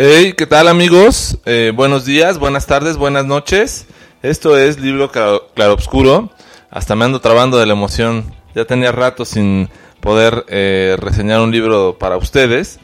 Hey, 0.00 0.34
¿qué 0.34 0.46
tal 0.46 0.68
amigos? 0.68 1.38
Eh, 1.44 1.72
buenos 1.74 2.04
días, 2.04 2.38
buenas 2.38 2.66
tardes, 2.66 2.96
buenas 2.96 3.26
noches. 3.26 3.88
Esto 4.22 4.56
es 4.56 4.78
Libro 4.78 5.10
Claro, 5.10 5.48
Claroscuro. 5.56 6.30
Hasta 6.70 6.94
me 6.94 7.04
ando 7.04 7.20
trabando 7.20 7.58
de 7.58 7.66
la 7.66 7.72
emoción. 7.72 8.32
Ya 8.54 8.64
tenía 8.64 8.92
rato 8.92 9.24
sin 9.24 9.68
poder 9.98 10.44
eh, 10.46 10.96
reseñar 11.00 11.40
un 11.40 11.50
libro 11.50 11.98
para 11.98 12.16
ustedes. 12.16 12.78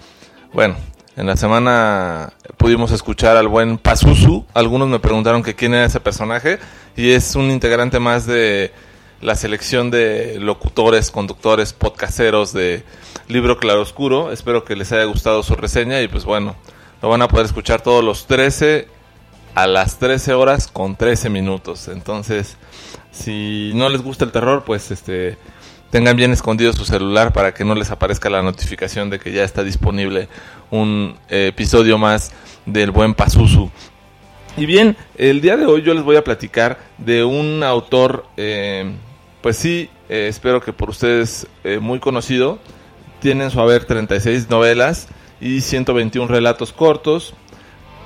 Bueno, 0.53 0.75
en 1.15 1.29
la 1.29 1.37
semana 1.37 2.33
pudimos 2.57 2.91
escuchar 2.91 3.37
al 3.37 3.47
buen 3.47 3.79
Pazuzu. 3.79 4.45
Algunos 4.53 4.89
me 4.89 4.99
preguntaron 4.99 5.45
que 5.45 5.55
quién 5.55 5.73
era 5.73 5.85
ese 5.85 6.01
personaje 6.01 6.59
y 6.97 7.13
es 7.13 7.37
un 7.37 7.49
integrante 7.53 8.01
más 8.01 8.27
de 8.27 8.73
la 9.21 9.37
selección 9.37 9.93
de 9.93 10.41
locutores, 10.41 11.13
conductores, 11.13 11.75
podcasteros 11.75 12.53
de 12.53 12.83
Libro 13.29 13.59
Claroscuro. 13.59 14.33
Espero 14.33 14.65
que 14.65 14.75
les 14.75 14.91
haya 14.91 15.05
gustado 15.05 15.45
su 15.45 15.55
reseña 15.55 16.03
y 16.03 16.09
pues 16.09 16.25
bueno, 16.25 16.57
lo 17.05 17.11
van 17.11 17.21
a 17.21 17.29
poder 17.29 17.45
escuchar 17.45 17.83
todos 17.83 18.03
los 18.03 18.27
13 18.27 18.89
a 19.55 19.67
las 19.67 19.99
13 19.99 20.33
horas 20.33 20.69
con 20.69 20.97
13 20.97 21.29
minutos. 21.29 21.89
Entonces, 21.89 22.57
si 23.11 23.73
no 23.75 23.91
les 23.91 24.01
gusta 24.01 24.25
el 24.25 24.33
terror, 24.33 24.65
pues 24.65 24.91
este 24.91 25.37
tengan 25.91 26.17
bien 26.17 26.33
escondido 26.33 26.73
su 26.73 26.87
celular 26.87 27.35
para 27.35 27.53
que 27.53 27.63
no 27.63 27.75
les 27.75 27.91
aparezca 27.91 28.31
la 28.31 28.41
notificación 28.41 29.11
de 29.11 29.19
que 29.19 29.33
ya 29.33 29.45
está 29.45 29.63
disponible 29.63 30.31
un 30.71 31.19
eh, 31.29 31.49
episodio 31.49 31.99
más 31.99 32.33
del 32.65 32.91
buen 32.91 33.13
Pazuzu. 33.13 33.71
Y 34.57 34.65
bien, 34.65 34.97
el 35.19 35.43
día 35.43 35.59
de 35.59 35.67
hoy 35.67 35.83
yo 35.83 35.93
les 35.93 36.05
voy 36.05 36.17
a 36.17 36.25
platicar 36.25 36.79
de 36.97 37.23
un 37.23 37.63
autor, 37.65 38.25
eh, 38.39 38.95
pues 39.43 39.59
sí, 39.59 39.91
eh, 40.09 40.29
espero 40.31 40.63
que 40.63 40.73
por 40.73 40.89
ustedes 40.89 41.47
muy 41.83 42.01
conocido. 42.01 42.59
Tienen 43.21 43.51
su 43.51 43.61
haber 43.61 43.85
36 43.85 44.49
novelas 44.49 45.09
y 45.45 45.61
121 45.61 46.27
relatos 46.27 46.73
cortos. 46.73 47.35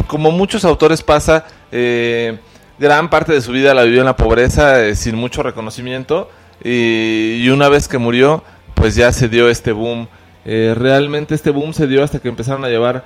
Como 0.09 0.33
muchos 0.33 0.65
autores 0.65 1.03
pasa, 1.03 1.47
eh, 1.71 2.39
gran 2.79 3.09
parte 3.09 3.33
de 3.33 3.41
su 3.41 3.53
vida 3.53 3.75
la 3.75 3.85
vivió 3.85 4.01
en 4.01 4.07
la 4.07 4.17
pobreza, 4.17 4.85
eh, 4.85 4.97
sin 4.97 5.15
mucho 5.15 5.45
reconocimiento, 5.45 6.29
y, 6.63 7.49
una 7.49 7.69
vez 7.69 7.87
que 7.87 7.99
murió, 7.99 8.43
pues 8.75 8.97
ya 8.97 9.13
se 9.13 9.29
dio 9.29 9.49
este 9.49 9.71
boom. 9.71 10.09
Eh, 10.45 10.75
realmente 10.77 11.37
este 11.37 11.51
boom 11.51 11.73
se 11.73 11.87
dio 11.87 12.03
hasta 12.03 12.19
que 12.19 12.29
empezaron 12.29 12.65
a 12.65 12.69
llevar 12.69 13.05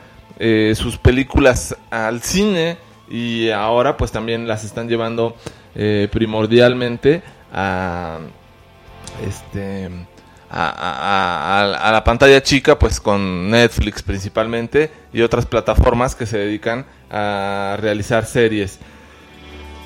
sus 0.75 0.97
películas 0.97 1.77
al 1.91 2.21
cine 2.21 2.77
y 3.09 3.51
ahora 3.51 3.97
pues 3.97 4.11
también 4.11 4.49
las 4.49 4.65
están 4.65 4.89
llevando 4.89 5.37
primordialmente 6.11 7.23
a 7.53 8.19
este 9.25 9.89
a, 10.55 11.91
la 11.93 12.05
pantalla 12.05 12.43
chica, 12.43 12.79
pues 12.79 13.01
con 13.01 13.51
Netflix 13.51 14.03
principalmente 14.03 14.91
y 15.13 15.23
otras 15.23 15.47
plataformas 15.47 16.15
que 16.15 16.27
se 16.27 16.39
dedican 16.39 16.85
a 17.11 17.77
realizar 17.81 18.27
series. 18.27 18.79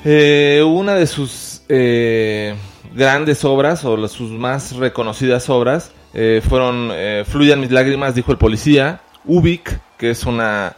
Eh, 0.04 0.62
una 0.66 0.94
de 0.94 1.06
sus 1.06 1.62
eh, 1.69 2.54
grandes 2.94 3.44
obras 3.44 3.84
o 3.84 4.09
sus 4.09 4.31
más 4.31 4.77
reconocidas 4.77 5.49
obras 5.50 5.93
eh, 6.15 6.43
fueron 6.47 6.93
Fluyan 7.27 7.60
mis 7.60 7.71
lágrimas, 7.71 8.15
dijo 8.15 8.33
el 8.33 8.38
policía, 8.38 9.00
Ubik, 9.25 9.81
que 9.98 10.10
es 10.10 10.25
una 10.25 10.75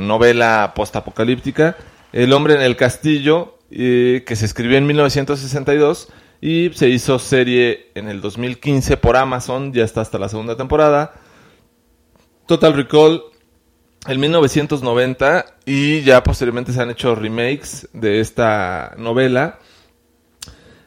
novela 0.00 0.72
postapocalíptica, 0.74 1.76
El 2.12 2.32
hombre 2.32 2.54
en 2.54 2.62
el 2.62 2.76
castillo, 2.76 3.58
que 3.70 4.24
se 4.34 4.44
escribió 4.44 4.76
en 4.76 4.86
1962 4.86 6.08
y 6.46 6.70
se 6.74 6.88
hizo 6.88 7.18
serie 7.18 7.90
en 7.96 8.06
el 8.06 8.20
2015 8.20 8.98
por 8.98 9.16
Amazon, 9.16 9.72
ya 9.72 9.82
está 9.82 10.02
hasta 10.02 10.16
la 10.16 10.28
segunda 10.28 10.56
temporada. 10.56 11.12
Total 12.46 12.72
Recall 12.72 13.20
en 14.06 14.20
1990 14.20 15.44
y 15.64 16.02
ya 16.02 16.22
posteriormente 16.22 16.72
se 16.72 16.80
han 16.80 16.90
hecho 16.90 17.16
remakes 17.16 17.88
de 17.92 18.20
esta 18.20 18.94
novela. 18.96 19.58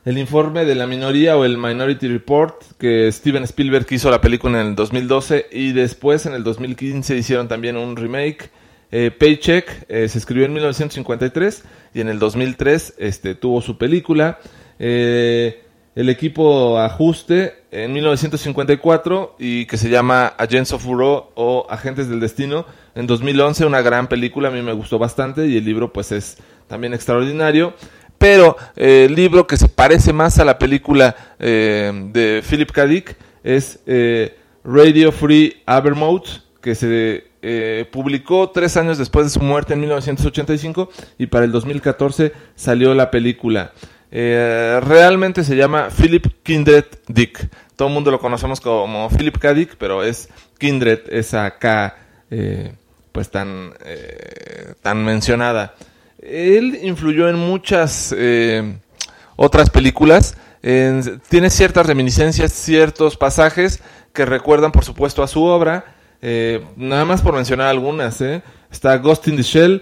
El 0.05 0.17
informe 0.17 0.63
de 0.63 0.75
la 0.75 0.87
minoría 0.87 1.35
o 1.35 1.43
el 1.43 1.57
Minority 1.57 2.07
Report, 2.07 2.63
que 2.77 3.11
Steven 3.11 3.43
Spielberg 3.43 3.85
hizo 3.89 4.09
la 4.09 4.21
película 4.21 4.61
en 4.61 4.67
el 4.67 4.75
2012 4.75 5.47
y 5.51 5.73
después 5.73 6.25
en 6.25 6.35
el 6.35 6.45
2015 6.45 7.17
hicieron 7.17 7.49
también 7.49 7.75
un 7.75 7.97
remake. 7.97 8.49
Eh, 8.91 9.11
Paycheck 9.11 9.87
eh, 9.89 10.07
se 10.07 10.19
escribió 10.19 10.45
en 10.45 10.53
1953 10.53 11.63
y 11.95 11.99
en 11.99 12.07
el 12.07 12.17
2003 12.17 12.93
este, 12.97 13.35
tuvo 13.35 13.59
su 13.61 13.77
película. 13.77 14.39
Eh, 14.79 15.61
el 15.95 16.07
equipo 16.07 16.79
Ajuste 16.79 17.63
en 17.71 17.91
1954 17.91 19.35
y 19.37 19.65
que 19.65 19.77
se 19.77 19.89
llama 19.89 20.27
Agents 20.37 20.71
of 20.71 20.83
Furore 20.83 21.25
o 21.35 21.67
Agentes 21.69 22.07
del 22.07 22.21
Destino 22.21 22.65
en 22.95 23.05
2011, 23.05 23.65
una 23.65 23.81
gran 23.81 24.07
película, 24.07 24.47
a 24.47 24.51
mí 24.51 24.61
me 24.61 24.71
gustó 24.71 24.97
bastante 24.97 25.45
y 25.47 25.57
el 25.57 25.65
libro 25.65 25.91
pues 25.91 26.13
es 26.13 26.37
también 26.67 26.93
extraordinario. 26.93 27.73
Pero 28.17 28.57
eh, 28.75 29.05
el 29.09 29.15
libro 29.15 29.45
que 29.45 29.57
se 29.57 29.67
parece 29.67 30.13
más 30.13 30.39
a 30.39 30.45
la 30.45 30.57
película 30.57 31.15
eh, 31.37 31.91
de 32.11 32.43
Philip 32.47 32.71
K. 32.71 32.85
Dick 32.85 33.17
es 33.43 33.79
Radio 34.63 35.11
Free 35.11 35.61
Abermouth, 35.65 36.27
que 36.61 36.75
se 36.75 37.25
publicó 37.91 38.49
tres 38.49 38.75
años 38.75 38.97
después 38.97 39.25
de 39.25 39.29
su 39.29 39.39
muerte 39.39 39.73
en 39.73 39.79
1985 39.79 40.89
y 41.17 41.27
para 41.27 41.45
el 41.45 41.51
2014 41.51 42.33
salió 42.55 42.93
la 42.93 43.11
película. 43.11 43.71
Eh, 44.11 44.79
realmente 44.83 45.43
se 45.43 45.55
llama 45.55 45.89
Philip 45.89 46.25
Kindred 46.43 46.85
Dick. 47.07 47.47
Todo 47.75 47.87
el 47.87 47.93
mundo 47.93 48.11
lo 48.11 48.19
conocemos 48.19 48.59
como 48.59 49.09
Philip 49.09 49.37
K. 49.37 49.53
Dick, 49.53 49.75
pero 49.77 50.03
es 50.03 50.29
Kindred, 50.57 51.01
esa 51.09 51.57
K 51.57 51.95
eh, 52.31 52.73
pues 53.11 53.29
tan, 53.29 53.73
eh, 53.85 54.73
tan 54.81 55.03
mencionada. 55.05 55.75
Él 56.21 56.79
influyó 56.81 57.29
en 57.29 57.35
muchas 57.37 58.13
otras 59.37 59.69
películas. 59.69 60.35
tiene 60.61 61.49
ciertas 61.49 61.85
reminiscencias, 61.85 62.51
ciertos 62.51 63.15
pasajes 63.15 63.81
que 64.11 64.25
recuerdan, 64.25 64.73
por 64.73 64.83
supuesto, 64.83 65.23
a 65.23 65.27
su 65.27 65.43
obra. 65.43 65.95
nada 66.75 67.05
más 67.05 67.21
por 67.21 67.33
mencionar 67.33 67.67
algunas. 67.67 68.19
Está 68.69 68.97
Ghost 68.97 69.29
in 69.29 69.37
the 69.37 69.43
Shell, 69.43 69.81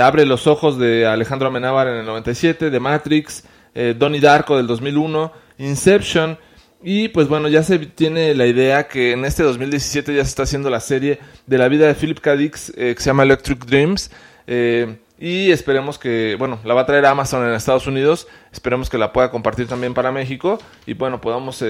Abre 0.00 0.24
los 0.24 0.46
ojos 0.46 0.78
de 0.78 1.04
Alejandro 1.04 1.48
Amenábar 1.48 1.88
en 1.88 1.96
el 1.96 2.06
97, 2.06 2.70
de 2.70 2.78
Matrix, 2.78 3.42
eh, 3.74 3.94
Donnie 3.96 4.20
Darko 4.20 4.56
del 4.56 4.66
2001, 4.66 5.32
Inception. 5.58 6.38
Y 6.82 7.08
pues 7.08 7.28
bueno, 7.28 7.48
ya 7.48 7.62
se 7.62 7.78
tiene 7.78 8.34
la 8.34 8.46
idea 8.46 8.88
que 8.88 9.12
en 9.12 9.24
este 9.24 9.44
2017 9.44 10.14
ya 10.14 10.24
se 10.24 10.28
está 10.28 10.42
haciendo 10.42 10.68
la 10.68 10.80
serie 10.80 11.20
de 11.46 11.58
la 11.58 11.68
vida 11.68 11.86
de 11.86 11.94
Philip 11.94 12.18
K. 12.18 12.36
Dick 12.36 12.56
eh, 12.76 12.94
que 12.94 13.00
se 13.00 13.10
llama 13.10 13.22
Electric 13.22 13.64
Dreams. 13.64 14.10
Eh, 14.46 14.96
y 15.18 15.52
esperemos 15.52 15.98
que, 15.98 16.34
bueno, 16.36 16.58
la 16.64 16.74
va 16.74 16.80
a 16.80 16.86
traer 16.86 17.06
Amazon 17.06 17.46
en 17.46 17.54
Estados 17.54 17.86
Unidos. 17.86 18.26
Esperemos 18.52 18.90
que 18.90 18.98
la 18.98 19.12
pueda 19.12 19.30
compartir 19.30 19.68
también 19.68 19.94
para 19.94 20.10
México. 20.10 20.58
Y 20.84 20.94
bueno, 20.94 21.20
podamos 21.20 21.64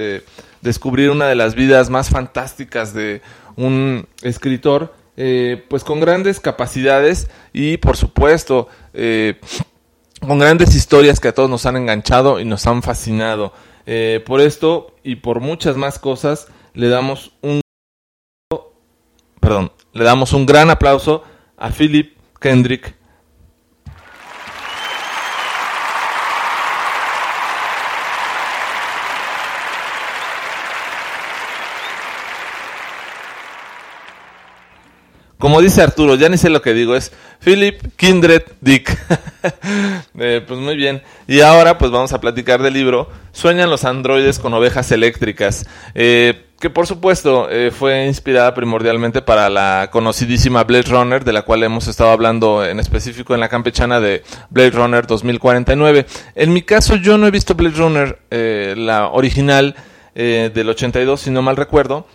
descubrir 0.63 1.11
una 1.11 1.27
de 1.27 1.35
las 1.35 1.55
vidas 1.55 1.91
más 1.91 2.09
fantásticas 2.09 2.95
de 2.95 3.21
un 3.57 4.09
escritor, 4.23 4.95
pues 5.69 5.85
con 5.85 6.01
grandes 6.01 6.41
capacidades 6.41 7.29
y 7.53 7.77
por 7.77 7.99
supuesto 7.99 8.69
con 10.27 10.39
grandes 10.39 10.75
historias 10.75 11.21
que 11.21 11.29
a 11.29 11.35
todos 11.35 11.51
nos 11.51 11.67
han 11.67 11.77
enganchado 11.77 12.41
y 12.41 12.45
nos 12.45 12.67
han 12.67 12.83
fascinado. 12.83 13.53
Eh, 13.87 14.23
por 14.25 14.41
esto 14.41 14.95
y 15.03 15.17
por 15.17 15.41
muchas 15.41 15.77
más 15.77 15.99
cosas, 15.99 16.47
le 16.75 16.89
damos 16.89 17.33
un 17.43 17.61
perdón, 19.41 19.73
le 19.93 20.05
damos 20.05 20.33
un 20.33 20.47
gran 20.47 20.71
aplauso 20.71 21.25
a 21.57 21.71
Philip 21.71 22.17
Kendrick. 22.41 22.95
Como 35.43 35.61
dice 35.61 35.83
Arturo, 35.83 36.15
ya 36.15 36.29
ni 36.29 36.39
sé 36.39 36.51
lo 36.51 36.63
que 36.63 36.73
digo, 36.73 36.95
es 36.95 37.11
Philip 37.41 37.83
Kindred 37.97 38.45
Dick. 38.61 38.97
Eh, 40.19 40.45
pues 40.47 40.61
muy 40.61 40.77
bien. 40.77 41.03
Y 41.27 41.41
ahora 41.41 41.79
pues 41.79 41.91
vamos 41.91 42.13
a 42.13 42.21
platicar 42.21 42.63
del 42.63 42.75
libro 42.75 43.09
Sueñan 43.33 43.71
los 43.71 43.85
androides 43.85 44.39
con 44.39 44.55
ovejas 44.55 44.93
eléctricas. 44.93 45.67
Eh, 45.97 46.45
que 46.61 46.71
por 46.71 46.87
supuesto 46.87 47.49
eh, 47.51 47.73
fue 47.73 48.07
inspirada 48.07 48.55
primordialmente 48.55 49.21
para 49.21 49.51
la 49.51 49.89
conocidísima 49.91 50.63
Blade 50.63 50.91
Runner, 50.91 51.25
de 51.25 51.33
la 51.33 51.43
cual 51.43 51.65
hemos 51.65 51.89
estado 51.89 52.11
hablando 52.11 52.65
en 52.65 52.79
específico 52.79 53.35
en 53.35 53.41
la 53.41 53.49
campechana 53.49 53.99
de 53.99 54.23
Blade 54.51 54.71
Runner 54.71 55.05
2049. 55.05 56.07
En 56.37 56.53
mi 56.53 56.63
caso 56.63 56.95
yo 56.95 57.19
no 57.19 57.27
he 57.27 57.33
visto 57.33 57.57
Blade 57.57 57.77
Runner, 57.77 58.19
la 58.79 59.09
original 59.09 59.75
del 60.15 60.69
82, 60.69 61.21
si 61.21 61.31
no 61.31 61.43
mal 61.43 61.57
recuerdo, 61.57 62.07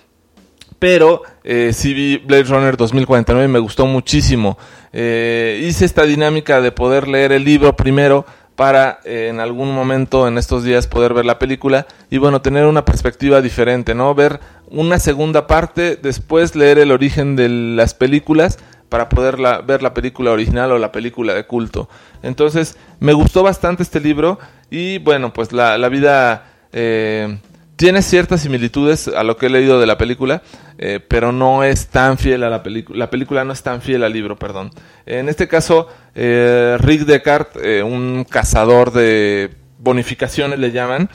pero 0.80 1.24
eh, 1.44 1.72
sí 1.74 1.94
vi 1.94 2.18
Blade 2.18 2.44
Runner 2.44 2.78
2049 2.78 3.46
y 3.46 3.52
me 3.52 3.60
gustó 3.60 3.86
muchísimo. 3.86 4.58
Eh, 4.94 5.64
hice 5.66 5.86
esta 5.86 6.04
dinámica 6.04 6.62
de 6.62 6.72
poder 6.72 7.08
leer 7.08 7.32
el 7.32 7.44
libro 7.44 7.76
primero 7.76 8.26
para 8.56 9.00
eh, 9.06 9.28
en 9.30 9.40
algún 9.40 9.74
momento 9.74 10.28
en 10.28 10.38
estos 10.38 10.64
días 10.64 10.88
poder 10.88 11.14
ver 11.14 11.26
la 11.26 11.38
película 11.38 11.86
y 12.10 12.18
bueno, 12.18 12.42
tener 12.42 12.66
una 12.66 12.86
perspectiva 12.86 13.42
diferente, 13.42 13.94
¿no? 13.94 14.14
Ver 14.16 14.40
una 14.70 15.00
segunda 15.00 15.48
parte, 15.48 15.96
después 15.96 16.56
leer 16.56 16.80
el 16.80 16.92
origen 16.92 17.36
de 17.36 17.50
las 17.50 17.94
películas 17.94 18.58
para 18.90 19.10
poder 19.10 19.38
ver 19.66 19.84
la 19.84 19.94
película 19.94 20.32
original 20.32 20.72
o 20.72 20.80
la 20.80 20.92
película 20.92 21.34
de 21.34 21.46
culto. 21.46 21.90
Entonces, 22.24 22.78
me 23.00 23.14
gustó 23.14 23.44
bastante 23.44 23.84
este 23.84 24.00
libro 24.00 24.40
y 24.70 24.98
bueno, 25.00 25.34
pues 25.34 25.52
la, 25.52 25.78
la 25.78 25.90
vida 25.90 26.46
eh, 26.74 27.38
tiene 27.78 28.02
ciertas 28.02 28.42
similitudes 28.42 29.08
a 29.08 29.24
lo 29.24 29.38
que 29.38 29.46
he 29.46 29.50
leído 29.50 29.80
de 29.80 29.86
la 29.86 30.00
película, 30.00 30.42
eh, 30.80 31.00
pero 31.00 31.32
no 31.32 31.64
es 31.64 31.88
tan 31.88 32.18
fiel 32.18 32.44
a 32.44 32.50
la 32.50 32.64
película. 32.64 32.98
La 32.98 33.10
película 33.12 33.44
no 33.46 33.54
es 33.54 33.62
tan 33.62 33.82
fiel 33.82 34.04
al 34.04 34.12
libro, 34.12 34.36
perdón. 34.36 34.72
En 35.06 35.30
este 35.30 35.48
caso, 35.48 35.88
eh, 36.16 36.76
Rick 36.80 37.02
Descartes, 37.02 37.62
eh, 37.64 37.84
un 37.84 38.26
cazador 38.28 38.92
de 38.92 39.52
bonificaciones 39.78 40.58
le 40.58 40.72
llaman, 40.72 41.10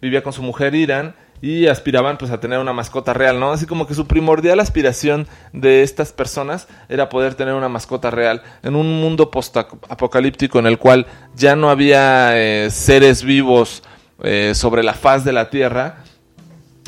vivía 0.00 0.22
con 0.22 0.34
su 0.34 0.42
mujer 0.42 0.74
Irán 0.74 1.14
y 1.40 1.66
aspiraban 1.66 2.18
pues 2.18 2.30
a 2.30 2.38
tener 2.38 2.58
una 2.58 2.74
mascota 2.74 3.14
real, 3.14 3.40
¿no? 3.40 3.50
Así 3.50 3.64
como 3.64 3.86
que 3.86 3.94
su 3.94 4.06
primordial 4.06 4.60
aspiración 4.60 5.26
de 5.54 5.82
estas 5.82 6.12
personas 6.12 6.68
era 6.90 7.08
poder 7.08 7.34
tener 7.34 7.54
una 7.54 7.70
mascota 7.70 8.10
real 8.10 8.42
en 8.62 8.76
un 8.76 9.00
mundo 9.00 9.30
post-apocalíptico 9.30 10.58
en 10.58 10.66
el 10.66 10.78
cual 10.78 11.06
ya 11.34 11.56
no 11.56 11.70
había 11.70 12.68
seres 12.70 13.24
vivos 13.24 13.82
eh, 14.22 14.52
sobre 14.54 14.82
la 14.82 14.94
faz 14.94 15.24
de 15.24 15.32
la 15.32 15.50
tierra. 15.50 16.04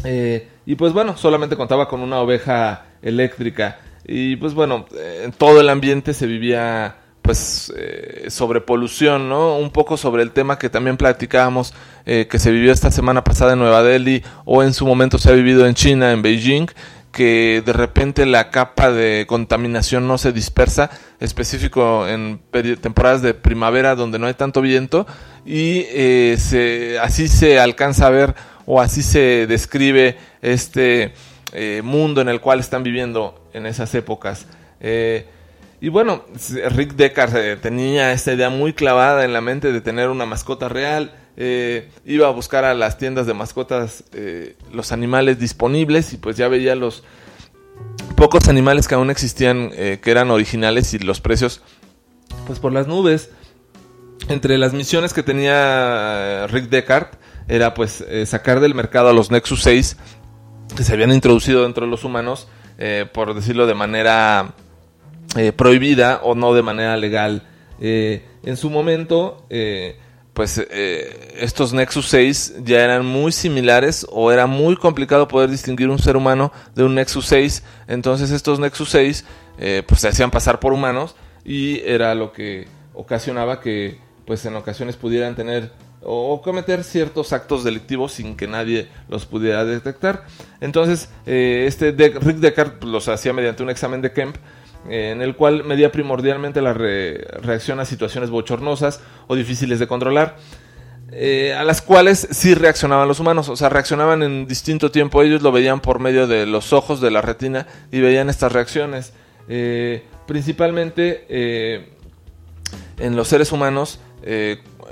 Eh, 0.05 0.49
y 0.67 0.75
pues 0.77 0.93
bueno, 0.93 1.17
solamente 1.17 1.57
contaba 1.57 1.89
con 1.89 2.01
una 2.01 2.21
oveja 2.21 2.87
eléctrica. 3.03 3.79
Y 4.07 4.37
pues 4.37 4.55
bueno, 4.55 4.87
en 5.23 5.33
todo 5.33 5.61
el 5.61 5.69
ambiente 5.69 6.15
se 6.15 6.27
vivía 6.27 6.97
pues 7.23 7.73
eh, 7.77 8.27
sobre 8.29 8.61
polución, 8.61 9.29
¿no? 9.29 9.57
Un 9.57 9.71
poco 9.71 9.97
sobre 9.97 10.23
el 10.23 10.33
tema 10.33 10.59
que 10.59 10.69
también 10.69 10.97
platicábamos 10.97 11.73
que 12.05 12.39
se 12.39 12.53
vivió 12.53 12.71
esta 12.71 12.91
semana 12.91 13.25
pasada 13.25 13.55
en 13.55 13.61
Nueva 13.61 13.83
Delhi 13.83 14.23
o 14.45 14.63
en 14.63 14.75
su 14.75 14.85
momento 14.85 15.17
se 15.17 15.31
ha 15.31 15.33
vivido 15.33 15.67
en 15.67 15.73
China, 15.73 16.13
en 16.13 16.21
Beijing, 16.21 16.67
que 17.15 17.63
de 17.65 17.73
repente 17.73 18.27
la 18.27 18.51
capa 18.51 18.91
de 18.91 19.25
contaminación 19.27 20.07
no 20.07 20.19
se 20.19 20.33
dispersa, 20.33 20.91
específico 21.25 22.07
en 22.07 22.41
temporadas 22.81 23.23
de 23.23 23.35
primavera 23.35 23.95
donde 23.95 24.19
no 24.19 24.27
hay 24.27 24.35
tanto 24.35 24.61
viento 24.61 25.07
y 25.45 25.87
eh, 25.89 26.99
así 27.03 27.29
se 27.29 27.59
alcanza 27.59 28.07
a 28.07 28.11
ver 28.11 28.35
o 28.67 28.81
así 28.81 29.03
se 29.03 29.47
describe 29.47 30.17
este 30.41 31.13
eh, 31.53 31.83
mundo 31.85 32.21
en 32.21 32.29
el 32.29 32.41
cual 32.41 32.61
están 32.61 32.83
viviendo 32.83 33.49
en 33.53 33.67
esas 33.67 33.95
épocas. 33.95 34.47
Eh, 34.81 35.27
y 35.81 35.89
bueno, 35.89 36.25
Rick 36.71 36.95
Deckard 36.95 37.61
tenía 37.61 38.13
esta 38.13 38.33
idea 38.33 38.49
muy 38.49 38.73
clavada 38.73 39.25
en 39.25 39.33
la 39.33 39.43
mente 39.43 39.71
de 39.71 39.81
tener 39.83 40.09
una 40.09 40.25
mascota 40.25 40.69
real. 40.69 41.15
iba 42.07 42.27
a 42.27 42.31
buscar 42.31 42.65
a 42.65 42.73
las 42.73 42.97
tiendas 42.97 43.27
de 43.27 43.35
mascotas 43.35 44.05
los 44.73 44.93
animales 44.93 45.39
disponibles 45.39 46.15
y 46.15 46.17
pues 46.17 46.39
ya 46.39 46.49
veía 46.49 46.75
los 46.75 47.03
pocos 48.25 48.49
animales 48.49 48.89
que 48.89 48.95
aún 48.95 49.11
existían 49.11 49.71
que 49.71 50.11
eran 50.11 50.31
originales 50.31 50.95
y 50.95 50.99
los 50.99 51.21
precios 51.21 51.61
pues 52.47 52.59
por 52.59 52.73
las 52.73 52.87
nubes 52.87 53.31
entre 54.29 54.57
las 54.59 54.73
misiones 54.73 55.13
que 55.13 55.23
tenía 55.23 55.55
eh, 55.55 56.47
Rick 56.49 56.71
Deckard 56.71 57.09
era 57.49 57.75
pues 57.75 58.03
eh, 58.09 58.25
sacar 58.25 58.61
del 58.61 58.75
mercado 58.75 59.09
a 59.09 59.13
los 59.13 59.31
Nexus 59.31 59.63
6 59.63 59.97
que 60.75 60.83
se 60.83 60.93
habían 60.93 61.13
introducido 61.13 61.63
dentro 61.63 61.85
de 61.85 61.91
los 61.91 62.05
humanos, 62.05 62.49
eh, 62.79 63.07
por 63.13 63.35
decirlo 63.35 63.67
de 63.67 63.75
manera 63.75 64.55
prohibida 65.57 66.21
o 66.23 66.35
no 66.35 66.55
de 66.55 66.63
manera 66.63 66.97
legal. 66.97 67.43
en 67.81 68.57
su 68.57 68.71
momento, 68.71 69.47
pues 70.35 70.59
estos 70.69 71.73
Nexus 71.73 72.09
6 72.09 72.57
ya 72.65 72.83
eran 72.85 73.07
muy 73.07 73.33
similares 73.33 74.07
o 74.11 74.33
era 74.33 74.47
muy 74.47 74.77
complicado 74.77 75.29
poder 75.29 75.49
distinguir 75.49 75.89
un 75.89 75.99
ser 75.99 76.17
humano 76.17 76.53
de 76.75 76.85
un 76.85 76.95
Nexus 76.95 77.27
6. 77.27 77.63
Entonces 77.89 78.31
estos 78.31 78.59
Nexus 78.59 78.91
6 78.91 79.25
pues 79.87 80.01
se 80.01 80.09
hacían 80.09 80.31
pasar 80.31 80.61
por 80.61 80.73
humanos 80.73 81.15
y 81.45 81.81
era 81.81 82.15
lo 82.15 82.33
que 82.33 82.67
ocasionaba 82.95 83.61
que 83.61 83.99
pues 84.27 84.45
en 84.47 84.57
ocasiones 84.57 84.97
pudieran 84.97 85.35
tener 85.35 85.71
o 86.05 86.41
cometer 86.43 86.85
ciertos 86.85 87.33
actos 87.33 87.65
delictivos 87.65 88.13
sin 88.13 88.37
que 88.37 88.47
nadie 88.47 88.89
los 89.09 89.27
pudiera 89.27 89.65
detectar. 89.65 90.25
Entonces, 90.61 91.09
eh, 91.27 91.65
este 91.67 91.93
Rick 91.93 92.37
Deckard 92.37 92.85
los 92.85 93.09
hacía 93.09 93.33
mediante 93.33 93.63
un 93.63 93.71
examen 93.71 94.03
de 94.03 94.13
Kemp, 94.13 94.37
eh, 94.89 95.11
en 95.11 95.23
el 95.23 95.37
cual 95.37 95.65
medía 95.65 95.93
primordialmente 95.93 96.63
la 96.63 96.73
reacción 96.73 97.81
a 97.81 97.85
situaciones 97.85 98.31
bochornosas 98.31 99.01
o 99.27 99.37
difíciles 99.37 99.79
de 99.79 99.87
controlar. 99.87 100.37
Eh, 101.13 101.55
a 101.55 101.63
las 101.63 101.81
cuales 101.81 102.27
sí 102.31 102.55
reaccionaban 102.55 103.07
los 103.07 103.21
humanos, 103.21 103.49
o 103.49 103.57
sea, 103.57 103.69
reaccionaban 103.69 104.23
en 104.23 104.47
distinto 104.47 104.91
tiempo, 104.91 105.23
ellos 105.23 105.43
lo 105.43 105.53
veían 105.53 105.81
por 105.81 106.01
medio 106.01 106.27
de 106.27 106.47
los 106.47 106.73
ojos, 106.73 107.01
de 107.01 107.11
la 107.11 107.21
retina, 107.21 107.67
y 107.93 108.01
veían 108.01 108.29
estas 108.31 108.53
reacciones. 108.53 109.13
principalmente 110.27 111.27
en 112.99 113.15
los 113.15 113.29
seres 113.29 113.53
humanos 113.53 114.01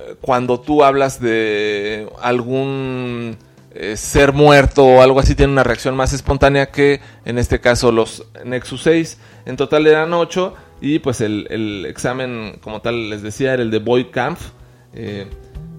eh, 0.03 0.15
cuando 0.21 0.61
tú 0.61 0.85
hablas 0.85 1.21
de 1.21 2.09
algún 2.21 3.37
eh, 3.75 3.97
ser 3.97 4.33
muerto 4.33 4.85
o 4.85 5.03
algo 5.03 5.21
así, 5.21 5.35
tiene 5.35 5.53
una 5.53 5.65
reacción 5.65 5.97
más 5.97 6.13
espontánea 6.13 6.71
que 6.71 7.01
en 7.25 7.39
este 7.39 7.61
caso 7.61 7.91
los 7.93 8.27
Nexus 8.45 8.83
6. 8.83 9.19
En 9.47 9.57
total 9.57 9.87
eran 9.87 10.13
8 10.13 10.55
y 10.81 10.99
pues 10.99 11.21
el, 11.21 11.87
examen 11.87 12.59
como 12.61 12.81
tal 12.83 13.09
les 13.11 13.23
decía 13.23 13.55
era 13.55 13.63
el 13.63 13.71
de 13.71 13.79
Boy 13.79 14.11
Kampf. 14.11 14.51
Eh, 14.95 15.27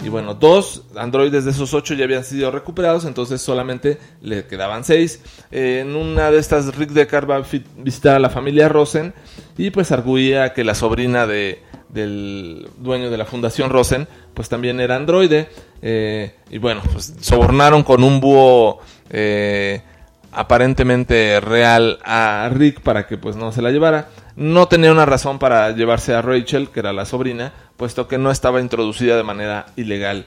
y 0.03 0.09
bueno, 0.09 0.33
dos 0.33 0.83
androides 0.97 1.45
de 1.45 1.51
esos 1.51 1.73
ocho 1.73 1.93
ya 1.93 2.03
habían 2.03 2.25
sido 2.25 2.51
recuperados, 2.51 3.05
entonces 3.05 3.41
solamente 3.41 3.99
le 4.21 4.45
quedaban 4.47 4.83
seis. 4.83 5.21
en 5.51 5.95
una 5.95 6.29
de 6.29 6.39
estas, 6.39 6.75
Rick 6.75 6.89
Deckard 6.89 7.29
va 7.29 7.37
a 7.37 7.43
visitar 7.77 8.15
a 8.15 8.19
la 8.19 8.29
familia 8.29 8.67
Rosen 8.67 9.13
y 9.57 9.69
pues 9.69 9.91
arguía 9.93 10.53
que 10.53 10.65
la 10.65 10.75
sobrina 10.75 11.25
de, 11.25 11.61
del 11.93 12.67
dueño 12.77 13.09
de 13.09 13.17
la 13.17 13.25
Fundación 13.25 13.69
Rosen, 13.69 14.07
pues 14.33 14.49
también 14.49 14.79
era 14.79 14.95
androide. 14.95 15.49
Eh, 15.81 16.35
y 16.49 16.57
bueno, 16.57 16.81
pues 16.91 17.13
sobornaron 17.19 17.83
con 17.83 18.03
un 18.03 18.19
búho 18.19 18.79
eh, 19.09 19.81
aparentemente 20.31 21.39
real 21.39 21.99
a 22.03 22.49
Rick 22.51 22.81
para 22.81 23.07
que 23.07 23.17
pues 23.17 23.35
no 23.35 23.51
se 23.51 23.61
la 23.61 23.71
llevara. 23.71 24.09
No 24.35 24.67
tenía 24.67 24.91
una 24.91 25.05
razón 25.05 25.37
para 25.37 25.71
llevarse 25.71 26.13
a 26.13 26.21
Rachel, 26.21 26.69
que 26.69 26.79
era 26.79 26.93
la 26.93 27.05
sobrina, 27.05 27.53
puesto 27.77 28.07
que 28.07 28.17
no 28.17 28.31
estaba 28.31 28.59
introducida 28.59 29.15
de 29.15 29.23
manera 29.23 29.67
ilegal. 29.75 30.25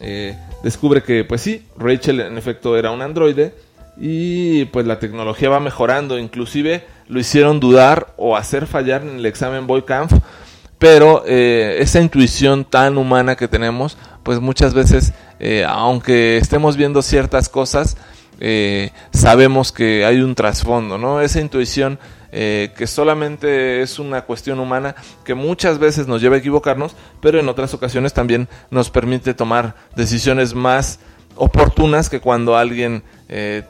Eh, 0.00 0.36
descubre 0.62 1.02
que 1.02 1.24
pues 1.24 1.42
sí, 1.42 1.66
Rachel 1.76 2.20
en 2.20 2.38
efecto 2.38 2.76
era 2.76 2.90
un 2.90 3.02
androide 3.02 3.54
y 3.98 4.64
pues 4.66 4.86
la 4.86 4.98
tecnología 4.98 5.50
va 5.50 5.60
mejorando, 5.60 6.18
inclusive 6.18 6.84
lo 7.08 7.20
hicieron 7.20 7.60
dudar 7.60 8.14
o 8.16 8.36
hacer 8.36 8.66
fallar 8.66 9.02
en 9.02 9.16
el 9.16 9.26
examen 9.26 9.66
Boykampf 9.66 10.14
pero 10.82 11.22
eh, 11.28 11.76
esa 11.78 12.00
intuición 12.00 12.64
tan 12.64 12.98
humana 12.98 13.36
que 13.36 13.46
tenemos, 13.46 13.96
pues 14.24 14.40
muchas 14.40 14.74
veces, 14.74 15.12
eh, 15.38 15.64
aunque 15.64 16.38
estemos 16.38 16.76
viendo 16.76 17.02
ciertas 17.02 17.48
cosas, 17.48 17.96
eh, 18.40 18.90
sabemos 19.12 19.70
que 19.70 20.04
hay 20.04 20.22
un 20.22 20.34
trasfondo, 20.34 20.98
¿no? 20.98 21.20
Esa 21.20 21.40
intuición 21.40 22.00
que 22.32 22.86
solamente 22.86 23.82
es 23.82 23.98
una 23.98 24.22
cuestión 24.22 24.58
humana 24.58 24.96
que 25.22 25.34
muchas 25.34 25.78
veces 25.78 26.08
nos 26.08 26.22
lleva 26.22 26.36
a 26.36 26.38
equivocarnos, 26.38 26.96
pero 27.20 27.38
en 27.38 27.46
otras 27.48 27.74
ocasiones 27.74 28.14
también 28.14 28.48
nos 28.70 28.88
permite 28.88 29.34
tomar 29.34 29.76
decisiones 29.94 30.54
más 30.54 30.98
oportunas 31.36 32.08
que 32.08 32.20
cuando 32.20 32.56
alguien 32.56 33.02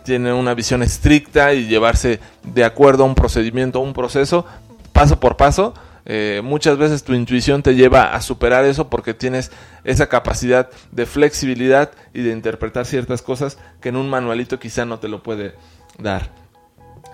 tiene 0.05 0.33
una 0.33 0.55
visión 0.55 0.85
estricta 0.85 1.55
y 1.55 1.67
llevarse 1.67 2.21
de 2.45 2.65
acuerdo 2.65 3.03
a 3.03 3.07
un 3.07 3.17
procedimiento, 3.17 3.81
un 3.81 3.95
proceso, 3.95 4.47
paso 4.93 5.19
por 5.19 5.37
paso, 5.37 5.75
eh, 6.05 6.41
muchas 6.43 6.79
veces 6.79 7.05
tu 7.05 7.15
intuición 7.15 7.63
te 7.63 7.75
lleva 7.75 8.15
a 8.15 8.21
superar 8.21 8.65
eso 8.65 8.89
porque 8.91 9.15
tienes 9.15 9.51
esa 9.85 10.09
capacidad 10.09 10.71
de 10.91 11.07
flexibilidad 11.07 11.93
y 12.13 12.23
de 12.23 12.33
interpretar 12.33 12.87
ciertas 12.87 13.23
cosas 13.23 13.59
que 13.81 13.91
en 13.91 13.97
un 13.97 14.11
manualito 14.11 14.59
quizá 14.59 14.85
no 14.85 14.99
te 14.99 15.09
lo 15.09 15.23
puede 15.23 15.55
dar. 15.99 16.31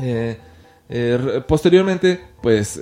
Eh, 0.00 0.38
posteriormente, 1.46 2.24
pues 2.40 2.80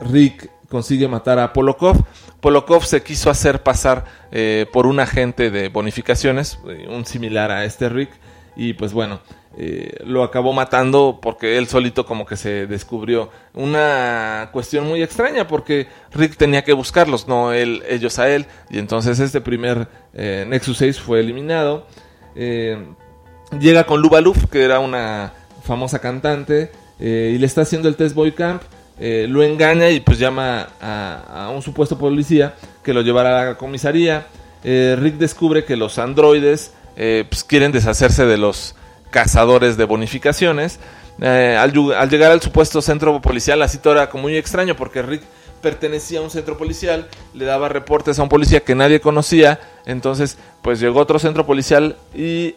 Rick 0.00 0.50
consigue 0.70 1.08
matar 1.08 1.38
a 1.38 1.52
Polokov. 1.52 2.02
Polokov 2.40 2.84
se 2.84 3.02
quiso 3.02 3.28
hacer 3.28 3.62
pasar 3.62 4.04
eh, 4.30 4.66
por 4.72 4.86
un 4.86 5.00
agente 5.00 5.50
de 5.50 5.68
bonificaciones, 5.68 6.58
eh, 6.68 6.86
un 6.88 7.04
similar 7.04 7.50
a 7.50 7.64
este 7.64 7.88
Rick, 7.90 8.10
y 8.56 8.72
pues 8.72 8.92
bueno, 8.92 9.20
eh, 9.62 9.96
lo 10.04 10.22
acabó 10.22 10.52
matando 10.52 11.18
porque 11.20 11.58
él 11.58 11.68
solito 11.68 12.06
como 12.06 12.24
que 12.24 12.36
se 12.36 12.66
descubrió 12.66 13.30
una 13.52 14.48
cuestión 14.52 14.86
muy 14.86 15.02
extraña 15.02 15.46
porque 15.46 15.88
Rick 16.12 16.36
tenía 16.36 16.64
que 16.64 16.72
buscarlos, 16.72 17.28
no 17.28 17.52
él, 17.52 17.82
ellos 17.88 18.18
a 18.18 18.28
él, 18.30 18.46
y 18.70 18.78
entonces 18.78 19.20
este 19.20 19.40
primer 19.40 19.88
Nexus 20.12 20.78
6 20.78 21.00
fue 21.00 21.20
eliminado. 21.20 21.86
llega 22.34 23.84
con 23.84 24.00
Luba 24.00 24.20
que 24.50 24.64
era 24.64 24.78
una 24.78 25.32
famosa 25.62 25.98
cantante, 25.98 26.70
y 26.98 27.38
le 27.38 27.46
está 27.46 27.62
haciendo 27.62 27.88
el 27.88 27.96
test 27.96 28.14
boy 28.14 28.32
camp 28.32 28.62
eh, 29.02 29.26
lo 29.26 29.42
engaña 29.42 29.88
y 29.88 30.00
pues 30.00 30.18
llama 30.18 30.68
a, 30.78 31.50
un 31.54 31.62
supuesto 31.62 31.96
policía 31.96 32.54
que 32.84 32.92
lo 32.92 33.00
llevará 33.00 33.40
a 33.40 33.44
la 33.46 33.54
comisaría. 33.56 34.26
Eh, 34.62 34.94
Rick 35.00 35.14
descubre 35.14 35.64
que 35.64 35.74
los 35.74 35.98
androides 35.98 36.74
eh, 36.96 37.24
pues 37.26 37.42
quieren 37.42 37.72
deshacerse 37.72 38.26
de 38.26 38.36
los 38.36 38.74
cazadores 39.10 39.76
de 39.76 39.84
bonificaciones. 39.84 40.78
Al, 41.20 41.72
llegar 42.08 42.32
al 42.32 42.40
supuesto 42.40 42.80
centro 42.80 43.20
policial, 43.20 43.58
la 43.58 43.68
cita 43.68 43.90
era 43.90 44.08
como 44.08 44.22
muy 44.22 44.36
extraño 44.36 44.74
porque 44.74 45.02
Rick 45.02 45.22
pertenecía 45.60 46.20
a 46.20 46.22
un 46.22 46.30
centro 46.30 46.56
policial, 46.56 47.08
le 47.34 47.44
daba 47.44 47.68
reportes 47.68 48.18
a 48.18 48.22
un 48.22 48.30
policía 48.30 48.60
que 48.60 48.74
nadie 48.74 49.02
conocía, 49.02 49.60
entonces 49.84 50.38
pues 50.62 50.80
llegó 50.80 51.00
otro 51.00 51.18
centro 51.18 51.44
policial 51.44 51.96
y 52.14 52.54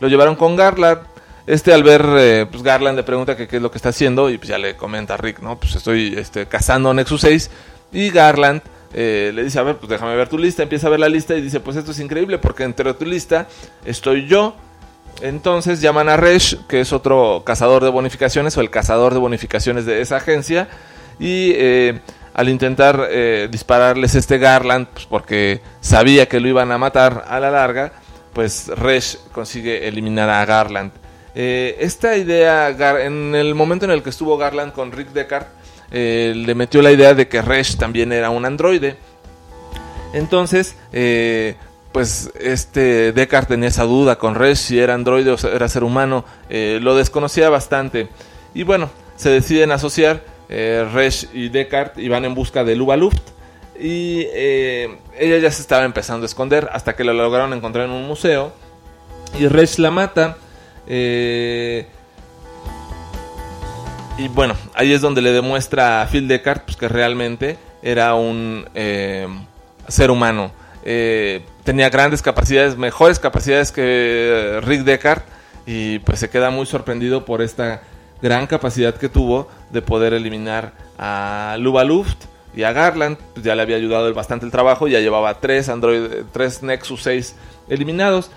lo 0.00 0.08
llevaron 0.08 0.36
con 0.36 0.56
Garland, 0.56 1.00
este 1.46 1.72
al 1.72 1.82
ver, 1.82 2.06
eh, 2.18 2.46
pues 2.50 2.62
Garland 2.62 2.96
le 2.96 3.02
pregunta 3.02 3.36
qué 3.36 3.48
es 3.50 3.62
lo 3.62 3.70
que 3.70 3.78
está 3.78 3.88
haciendo 3.88 4.30
y 4.30 4.38
pues 4.38 4.48
ya 4.48 4.58
le 4.58 4.76
comenta 4.76 5.14
a 5.14 5.16
Rick, 5.16 5.40
¿no? 5.40 5.58
Pues 5.58 5.74
estoy 5.74 6.14
este, 6.16 6.46
cazando 6.46 6.94
Nexus 6.94 7.20
6 7.22 7.50
y 7.92 8.10
Garland 8.10 8.62
eh, 8.94 9.32
le 9.34 9.42
dice, 9.42 9.58
a 9.58 9.62
ver, 9.62 9.76
pues 9.76 9.90
déjame 9.90 10.14
ver 10.14 10.28
tu 10.28 10.38
lista, 10.38 10.62
empieza 10.62 10.86
a 10.86 10.90
ver 10.90 11.00
la 11.00 11.08
lista 11.08 11.34
y 11.34 11.40
dice, 11.40 11.58
pues 11.58 11.76
esto 11.76 11.90
es 11.90 11.98
increíble 11.98 12.38
porque 12.38 12.62
entre 12.62 12.94
tu 12.94 13.04
lista 13.04 13.48
estoy 13.84 14.26
yo. 14.26 14.54
Entonces 15.20 15.80
llaman 15.80 16.08
a 16.08 16.16
Resh, 16.16 16.58
que 16.66 16.80
es 16.80 16.92
otro 16.92 17.42
cazador 17.44 17.84
de 17.84 17.90
bonificaciones 17.90 18.56
o 18.56 18.60
el 18.60 18.70
cazador 18.70 19.12
de 19.12 19.20
bonificaciones 19.20 19.86
de 19.86 20.00
esa 20.00 20.16
agencia 20.16 20.68
y... 21.18 21.52
Eh, 21.54 22.00
al 22.34 22.48
intentar 22.48 23.10
dispararles 23.50 24.14
este 24.14 24.38
Garland, 24.38 24.86
pues 24.86 25.04
porque 25.04 25.60
sabía 25.82 26.30
que 26.30 26.40
lo 26.40 26.48
iban 26.48 26.72
a 26.72 26.78
matar 26.78 27.26
a 27.28 27.38
la 27.38 27.50
larga, 27.50 27.92
pues 28.32 28.68
Resh 28.68 29.18
consigue 29.32 29.86
eliminar 29.86 30.30
a 30.30 30.42
Garland. 30.46 30.92
Eh, 31.34 31.76
esta 31.80 32.16
idea, 32.16 32.68
en 33.00 33.34
el 33.34 33.54
momento 33.54 33.84
en 33.84 33.90
el 33.90 34.02
que 34.02 34.10
estuvo 34.10 34.36
Garland 34.36 34.72
con 34.72 34.92
Rick 34.92 35.08
Deckard, 35.08 35.46
eh, 35.90 36.32
le 36.34 36.54
metió 36.54 36.82
la 36.82 36.92
idea 36.92 37.14
de 37.14 37.28
que 37.28 37.42
Resh 37.42 37.76
también 37.76 38.12
era 38.12 38.30
un 38.30 38.44
androide. 38.44 38.96
Entonces, 40.12 40.76
eh, 40.92 41.56
pues 41.92 42.30
este 42.40 43.12
Deckard 43.12 43.46
tenía 43.46 43.68
esa 43.68 43.84
duda 43.84 44.16
con 44.16 44.34
Resh 44.34 44.58
si 44.58 44.78
era 44.78 44.94
androide 44.94 45.30
o 45.30 45.36
era 45.48 45.68
ser 45.68 45.84
humano, 45.84 46.24
lo 46.48 46.94
desconocía 46.94 47.50
bastante. 47.50 48.08
Y 48.54 48.62
bueno, 48.62 48.90
se 49.16 49.30
deciden 49.30 49.72
asociar 49.72 50.22
Resh 50.48 51.28
y 51.32 51.48
Deckard 51.48 51.98
y 51.98 52.08
van 52.08 52.24
en 52.24 52.34
busca 52.34 52.64
de 52.64 52.76
Luba 52.76 52.96
Luft. 52.96 53.22
Y 53.78 54.26
ella 55.18 55.38
ya 55.40 55.50
se 55.50 55.62
estaba 55.62 55.84
empezando 55.84 56.24
a 56.24 56.26
esconder 56.26 56.68
hasta 56.72 56.94
que 56.94 57.04
la 57.04 57.12
lograron 57.12 57.52
encontrar 57.52 57.86
en 57.86 57.92
un 57.92 58.06
museo. 58.06 58.52
Y 59.38 59.46
Resh 59.48 59.78
la 59.78 59.90
mata 59.90 60.36
eh, 60.86 61.86
y 64.18 64.28
bueno, 64.28 64.54
ahí 64.74 64.92
es 64.92 65.00
donde 65.00 65.22
le 65.22 65.32
demuestra 65.32 66.02
a 66.02 66.06
Phil 66.06 66.28
Deckard 66.28 66.62
pues, 66.62 66.76
que 66.76 66.88
realmente 66.88 67.58
era 67.82 68.14
un 68.14 68.68
eh, 68.74 69.26
ser 69.88 70.10
humano. 70.10 70.52
Eh, 70.84 71.44
tenía 71.64 71.90
grandes 71.90 72.22
capacidades, 72.22 72.76
mejores 72.76 73.18
capacidades 73.18 73.72
que 73.72 74.60
Rick 74.62 74.82
Deckard. 74.82 75.22
Y 75.66 76.00
pues 76.00 76.18
se 76.18 76.28
queda 76.28 76.50
muy 76.50 76.66
sorprendido 76.66 77.24
por 77.24 77.40
esta 77.40 77.82
gran 78.20 78.46
capacidad 78.46 78.94
que 78.94 79.08
tuvo 79.08 79.48
de 79.70 79.82
poder 79.82 80.12
eliminar 80.12 80.72
a 80.98 81.56
Luba 81.58 81.84
Luft 81.84 82.24
y 82.54 82.64
a 82.64 82.72
Garland. 82.72 83.16
Pues 83.34 83.44
ya 83.44 83.54
le 83.54 83.62
había 83.62 83.76
ayudado 83.76 84.12
bastante 84.14 84.44
el 84.44 84.52
trabajo, 84.52 84.88
ya 84.88 85.00
llevaba 85.00 85.40
tres 85.40 85.68
Android, 85.68 86.24
tres 86.32 86.62
Nexus 86.62 87.02
6 87.02 87.36
eliminados. 87.68 88.30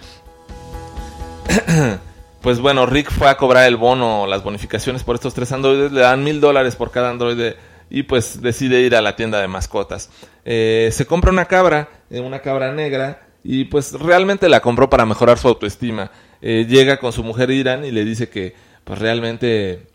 pues 2.41 2.59
bueno, 2.59 2.85
Rick 2.85 3.11
fue 3.11 3.29
a 3.29 3.37
cobrar 3.37 3.67
el 3.67 3.77
bono, 3.77 4.27
las 4.27 4.43
bonificaciones 4.43 5.03
por 5.03 5.15
estos 5.15 5.33
tres 5.33 5.51
androides, 5.51 5.91
le 5.91 6.01
dan 6.01 6.23
mil 6.23 6.41
dólares 6.41 6.75
por 6.75 6.91
cada 6.91 7.09
androide 7.09 7.57
y 7.89 8.03
pues 8.03 8.41
decide 8.41 8.81
ir 8.81 8.95
a 8.95 9.01
la 9.01 9.15
tienda 9.15 9.39
de 9.39 9.47
mascotas. 9.47 10.09
Eh, 10.43 10.89
se 10.91 11.05
compra 11.05 11.31
una 11.31 11.45
cabra, 11.45 11.89
eh, 12.09 12.19
una 12.19 12.39
cabra 12.39 12.71
negra, 12.71 13.27
y 13.43 13.65
pues 13.65 13.93
realmente 13.93 14.49
la 14.49 14.61
compró 14.61 14.89
para 14.89 15.05
mejorar 15.05 15.37
su 15.37 15.47
autoestima. 15.47 16.11
Eh, 16.41 16.65
llega 16.67 16.97
con 16.97 17.13
su 17.13 17.23
mujer 17.23 17.51
Irán 17.51 17.85
y 17.85 17.91
le 17.91 18.03
dice 18.03 18.29
que 18.29 18.55
pues 18.83 18.99
realmente 18.99 19.87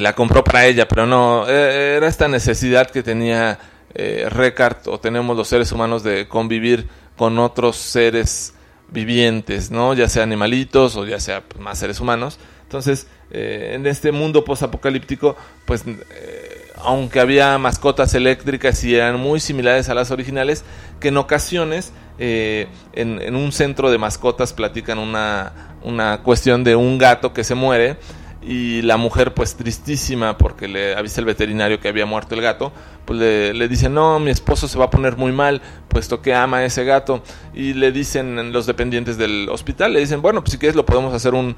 la 0.00 0.14
compró 0.14 0.44
para 0.44 0.66
ella, 0.66 0.86
pero 0.86 1.06
no, 1.06 1.46
era 1.48 2.06
esta 2.06 2.28
necesidad 2.28 2.90
que 2.90 3.02
tenía 3.02 3.58
Recart 3.94 4.86
o 4.86 5.00
tenemos 5.00 5.36
los 5.36 5.48
seres 5.48 5.72
humanos 5.72 6.02
de 6.02 6.28
convivir 6.28 6.88
con 7.16 7.38
otros 7.38 7.76
seres 7.76 8.54
vivientes, 8.90 9.70
¿no? 9.70 9.94
Ya 9.94 10.08
sea 10.08 10.22
animalitos 10.22 10.96
o 10.96 11.06
ya 11.06 11.20
sea 11.20 11.42
pues, 11.42 11.60
más 11.60 11.78
seres 11.78 12.00
humanos. 12.00 12.38
Entonces, 12.62 13.06
eh, 13.30 13.72
en 13.74 13.86
este 13.86 14.12
mundo 14.12 14.44
post-apocalíptico, 14.44 15.36
pues, 15.64 15.84
eh, 15.86 16.47
aunque 16.82 17.20
había 17.20 17.56
mascotas 17.58 18.14
eléctricas 18.14 18.82
y 18.84 18.94
eran 18.94 19.18
muy 19.18 19.40
similares 19.40 19.88
a 19.88 19.94
las 19.94 20.10
originales, 20.10 20.64
que 21.00 21.08
en 21.08 21.16
ocasiones 21.16 21.92
eh, 22.18 22.68
en, 22.92 23.34
un 23.34 23.52
centro 23.52 23.90
de 23.90 23.98
mascotas 23.98 24.52
platican 24.52 24.98
una, 24.98 25.76
una 25.82 26.22
cuestión 26.22 26.64
de 26.64 26.76
un 26.76 26.98
gato 26.98 27.32
que 27.32 27.44
se 27.44 27.54
muere 27.54 27.96
y 28.42 28.82
la 28.82 28.96
mujer 28.96 29.34
pues 29.34 29.56
tristísima 29.56 30.38
porque 30.38 30.68
le 30.68 30.94
avisa 30.94 31.20
el 31.20 31.26
veterinario 31.26 31.80
que 31.80 31.88
había 31.88 32.06
muerto 32.06 32.34
el 32.34 32.40
gato, 32.40 32.72
pues 33.04 33.18
le, 33.18 33.68
dice, 33.68 33.88
no, 33.88 34.18
mi 34.20 34.30
esposo 34.30 34.68
se 34.68 34.78
va 34.78 34.86
a 34.86 34.90
poner 34.90 35.16
muy 35.16 35.32
mal, 35.32 35.60
puesto 35.88 36.22
que 36.22 36.34
ama 36.34 36.58
a 36.58 36.64
ese 36.64 36.84
gato. 36.84 37.22
Y 37.54 37.74
le 37.74 37.92
dicen 37.92 38.52
los 38.52 38.66
dependientes 38.66 39.18
del 39.18 39.48
hospital, 39.50 39.92
le 39.92 40.00
dicen, 40.00 40.22
bueno, 40.22 40.40
pues 40.40 40.52
si 40.52 40.58
quieres 40.58 40.76
lo 40.76 40.86
podemos 40.86 41.12
hacer 41.14 41.34
un, 41.34 41.56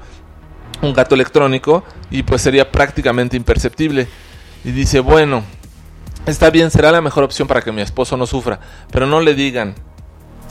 un 0.81 0.93
gato 0.93 1.15
electrónico 1.15 1.83
y 2.09 2.23
pues 2.23 2.41
sería 2.41 2.71
prácticamente 2.71 3.37
imperceptible. 3.37 4.07
Y 4.63 4.71
dice, 4.71 4.99
bueno, 4.99 5.43
está 6.25 6.49
bien, 6.49 6.69
será 6.71 6.91
la 6.91 7.01
mejor 7.01 7.23
opción 7.23 7.47
para 7.47 7.61
que 7.61 7.71
mi 7.71 7.81
esposo 7.81 8.17
no 8.17 8.27
sufra, 8.27 8.59
pero 8.91 9.05
no 9.05 9.21
le 9.21 9.33
digan. 9.33 9.75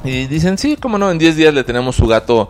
Y 0.04 0.26
dicen, 0.26 0.58
sí, 0.58 0.76
cómo 0.76 0.98
no, 0.98 1.10
en 1.10 1.18
10 1.18 1.36
días 1.36 1.54
le 1.54 1.64
tenemos 1.64 1.96
su 1.96 2.06
gato 2.06 2.48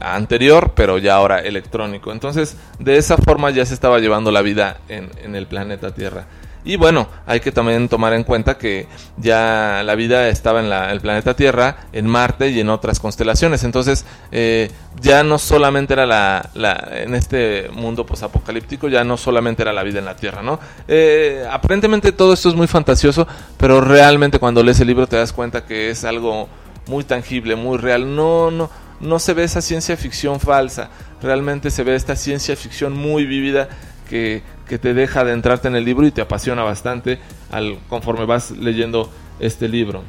anterior, 0.00 0.72
pero 0.74 0.98
ya 0.98 1.14
ahora 1.14 1.40
electrónico. 1.40 2.12
Entonces, 2.12 2.56
de 2.78 2.96
esa 2.96 3.16
forma 3.16 3.50
ya 3.50 3.64
se 3.66 3.74
estaba 3.74 3.98
llevando 3.98 4.30
la 4.30 4.42
vida 4.42 4.78
en, 4.88 5.10
en 5.22 5.34
el 5.36 5.46
planeta 5.46 5.94
Tierra. 5.94 6.26
Y 6.66 6.74
bueno, 6.74 7.06
hay 7.26 7.38
que 7.38 7.52
también 7.52 7.88
tomar 7.88 8.12
en 8.12 8.24
cuenta 8.24 8.58
que 8.58 8.88
ya 9.18 9.82
la 9.84 9.94
vida 9.94 10.28
estaba 10.28 10.60
en 10.60 10.72
el 10.90 11.00
planeta 11.00 11.34
Tierra, 11.34 11.76
en 11.92 12.08
Marte 12.08 12.48
y 12.48 12.58
en 12.58 12.70
otras 12.70 12.98
constelaciones. 12.98 13.62
Entonces, 13.62 14.04
eh, 14.32 14.68
ya 15.00 15.22
no 15.22 15.38
solamente 15.38 15.92
era 15.92 16.06
la, 16.06 16.50
en 16.90 17.14
este 17.14 17.70
mundo 17.72 18.04
posapocalíptico, 18.04 18.88
ya 18.88 19.04
no 19.04 19.16
solamente 19.16 19.62
era 19.62 19.72
la 19.72 19.84
vida 19.84 20.00
en 20.00 20.06
la 20.06 20.16
Tierra, 20.16 20.42
¿no? 20.42 20.58
Eh, 20.88 21.46
aparentemente 21.48 22.10
todo 22.10 22.32
esto 22.32 22.48
es 22.48 22.56
muy 22.56 22.66
fantasioso, 22.66 23.28
pero 23.56 23.80
realmente 23.80 24.40
cuando 24.40 24.60
lees 24.64 24.80
el 24.80 24.88
libro 24.88 25.06
te 25.06 25.14
das 25.14 25.32
cuenta 25.32 25.64
que 25.64 25.90
es 25.90 26.04
algo 26.04 26.48
muy 26.88 27.04
tangible, 27.04 27.54
muy 27.54 27.78
real. 27.78 28.16
No, 28.16 28.50
no, 28.50 28.68
no 28.98 29.18
se 29.20 29.34
ve 29.34 29.44
esa 29.44 29.60
ciencia 29.60 29.96
ficción 29.96 30.40
falsa. 30.40 30.90
Realmente 31.22 31.70
se 31.70 31.84
ve 31.84 31.94
esta 31.94 32.16
ciencia 32.16 32.56
ficción 32.56 32.92
muy 32.92 33.24
vívida 33.24 33.68
que, 34.10 34.42
te 34.66 34.94
deja 34.94 35.20
adentrarte 35.20 35.68
en 35.68 35.76
el 35.76 35.84
libro 35.84 36.06
y 36.06 36.10
te 36.10 36.20
apasiona 36.20 36.62
bastante 36.62 37.18
al, 37.50 37.78
conforme 37.88 38.26
vas 38.26 38.50
leyendo 38.50 39.10
este 39.40 39.68
libro. 39.68 40.02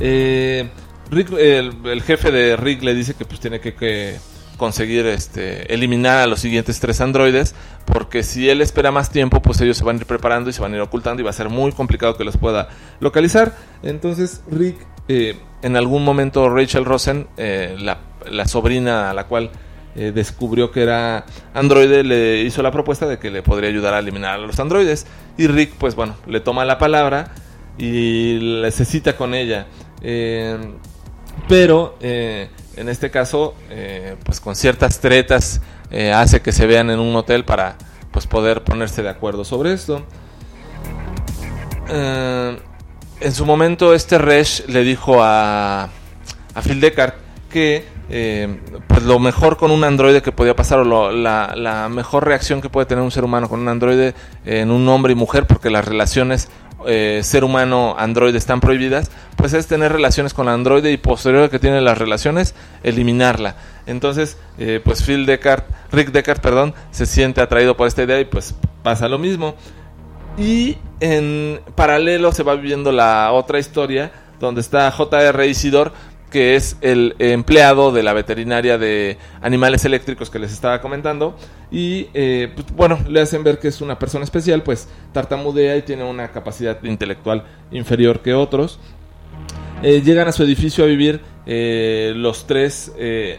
Eh, 0.00 0.68
el, 1.10 2.02
jefe 2.02 2.30
de 2.30 2.56
Rick 2.56 2.82
le 2.82 2.94
dice 2.94 3.14
que 3.14 3.24
pues 3.24 3.40
tiene 3.40 3.60
que, 3.60 4.18
conseguir 4.56 5.06
este, 5.06 5.74
eliminar 5.74 6.18
a 6.18 6.26
los 6.26 6.40
siguientes 6.40 6.78
tres 6.78 7.00
androides, 7.00 7.54
porque 7.84 8.22
si 8.22 8.48
él 8.48 8.60
espera 8.60 8.92
más 8.92 9.10
tiempo, 9.10 9.42
pues 9.42 9.60
ellos 9.60 9.76
se 9.76 9.84
van 9.84 9.96
a 9.96 10.00
ir 10.00 10.06
preparando 10.06 10.50
y 10.50 10.52
se 10.52 10.62
van 10.62 10.72
a 10.72 10.76
ir 10.76 10.82
ocultando 10.82 11.20
y 11.20 11.24
va 11.24 11.30
a 11.30 11.34
ser 11.34 11.48
muy 11.48 11.72
complicado 11.72 12.16
que 12.16 12.24
los 12.24 12.36
pueda 12.36 12.68
localizar. 13.00 13.56
Entonces 13.82 14.42
Rick, 14.50 14.76
eh, 15.08 15.36
en 15.62 15.76
algún 15.76 16.04
momento 16.04 16.48
Rachel 16.48 16.84
Rosen, 16.84 17.26
eh, 17.36 17.76
la, 17.78 17.98
la 18.30 18.46
sobrina 18.46 19.10
a 19.10 19.14
la 19.14 19.24
cual 19.24 19.50
eh, 19.94 20.12
descubrió 20.14 20.70
que 20.70 20.82
era 20.82 21.26
androide, 21.52 22.02
le 22.02 22.40
hizo 22.42 22.62
la 22.62 22.70
propuesta 22.70 23.06
de 23.06 23.18
que 23.18 23.30
le 23.30 23.42
podría 23.42 23.68
ayudar 23.68 23.94
a 23.94 23.98
eliminar 23.98 24.34
a 24.34 24.38
los 24.38 24.58
androides. 24.58 25.06
Y 25.36 25.46
Rick, 25.46 25.74
pues 25.78 25.94
bueno, 25.94 26.16
le 26.26 26.40
toma 26.40 26.64
la 26.64 26.78
palabra 26.78 27.32
y 27.78 28.62
se 28.70 28.84
cita 28.84 29.16
con 29.16 29.34
ella. 29.34 29.66
Eh, 30.02 30.58
pero 31.48 31.96
eh, 32.00 32.48
en 32.76 32.88
este 32.88 33.10
caso, 33.10 33.54
pues 34.24 34.40
con 34.40 34.56
ciertas 34.56 35.00
tretas 35.00 35.60
hace 36.14 36.40
que 36.40 36.52
se 36.52 36.66
vean 36.66 36.90
en 36.90 36.98
un 36.98 37.14
hotel 37.16 37.44
para 37.44 37.76
pues 38.10 38.26
poder 38.26 38.62
ponerse 38.64 39.02
de 39.02 39.10
acuerdo 39.10 39.44
sobre 39.44 39.72
esto. 39.72 40.06
En 41.88 43.32
su 43.32 43.46
momento 43.46 43.94
este 43.94 44.18
Resh 44.18 44.66
le 44.66 44.82
dijo 44.82 45.22
a, 45.22 45.84
a 45.84 46.62
Phil 46.62 46.80
Deckard 46.80 47.14
que 47.50 47.84
eh, 48.10 48.58
pues 48.88 49.02
lo 49.04 49.18
mejor 49.18 49.56
con 49.56 49.70
un 49.70 49.84
androide 49.84 50.22
que 50.22 50.32
podía 50.32 50.54
pasar 50.54 50.80
o 50.80 51.12
la, 51.12 51.88
mejor 51.90 52.26
reacción 52.26 52.60
que 52.60 52.68
puede 52.68 52.86
tener 52.86 53.02
un 53.02 53.10
ser 53.10 53.24
humano 53.24 53.48
con 53.48 53.60
un 53.60 53.68
androide 53.68 54.14
en 54.44 54.70
un 54.70 54.88
hombre 54.88 55.12
y 55.12 55.16
mujer 55.16 55.46
porque 55.46 55.70
las 55.70 55.84
relaciones 55.84 56.50
eh, 56.86 57.20
ser 57.22 57.44
humano 57.44 57.94
androide 57.96 58.36
están 58.36 58.60
prohibidas 58.60 59.10
pues 59.36 59.52
es 59.52 59.68
tener 59.68 59.92
relaciones 59.92 60.34
con 60.34 60.48
el 60.48 60.54
androide 60.54 60.90
y 60.90 60.96
posterior 60.96 61.44
a 61.44 61.48
que 61.48 61.60
tiene 61.60 61.80
las 61.80 61.96
relaciones 61.96 62.54
eliminarla 62.82 63.54
entonces 63.86 64.36
eh, 64.58 64.80
pues 64.84 65.04
Phil 65.04 65.24
Deckard 65.24 65.62
Rick 65.92 66.10
Deckard 66.10 66.40
perdón 66.40 66.74
se 66.90 67.06
siente 67.06 67.40
atraído 67.40 67.76
por 67.76 67.86
esta 67.86 68.02
idea 68.02 68.18
y 68.18 68.24
pues 68.24 68.54
pasa 68.82 69.08
lo 69.08 69.18
mismo 69.18 69.54
y 70.36 70.76
en 71.00 71.60
paralelo 71.76 72.32
se 72.32 72.42
va 72.42 72.54
viviendo 72.56 72.90
la 72.90 73.30
otra 73.32 73.58
historia 73.58 74.10
donde 74.40 74.60
está 74.60 74.90
J.R. 74.90 75.46
Isidor 75.46 75.92
que 76.32 76.56
es 76.56 76.78
el 76.80 77.14
empleado 77.18 77.92
de 77.92 78.02
la 78.02 78.14
veterinaria 78.14 78.78
de 78.78 79.18
animales 79.42 79.84
eléctricos 79.84 80.30
que 80.30 80.38
les 80.38 80.50
estaba 80.50 80.80
comentando. 80.80 81.36
Y 81.70 82.08
eh, 82.14 82.50
pues, 82.54 82.66
bueno, 82.74 82.98
le 83.06 83.20
hacen 83.20 83.44
ver 83.44 83.58
que 83.58 83.68
es 83.68 83.82
una 83.82 83.98
persona 83.98 84.24
especial, 84.24 84.62
pues 84.62 84.88
tartamudea 85.12 85.76
y 85.76 85.82
tiene 85.82 86.04
una 86.04 86.32
capacidad 86.32 86.82
intelectual 86.84 87.44
inferior 87.70 88.20
que 88.20 88.32
otros. 88.32 88.80
Eh, 89.82 90.00
llegan 90.00 90.26
a 90.26 90.32
su 90.32 90.42
edificio 90.42 90.84
a 90.84 90.86
vivir 90.86 91.20
eh, 91.44 92.14
los 92.16 92.46
tres 92.46 92.90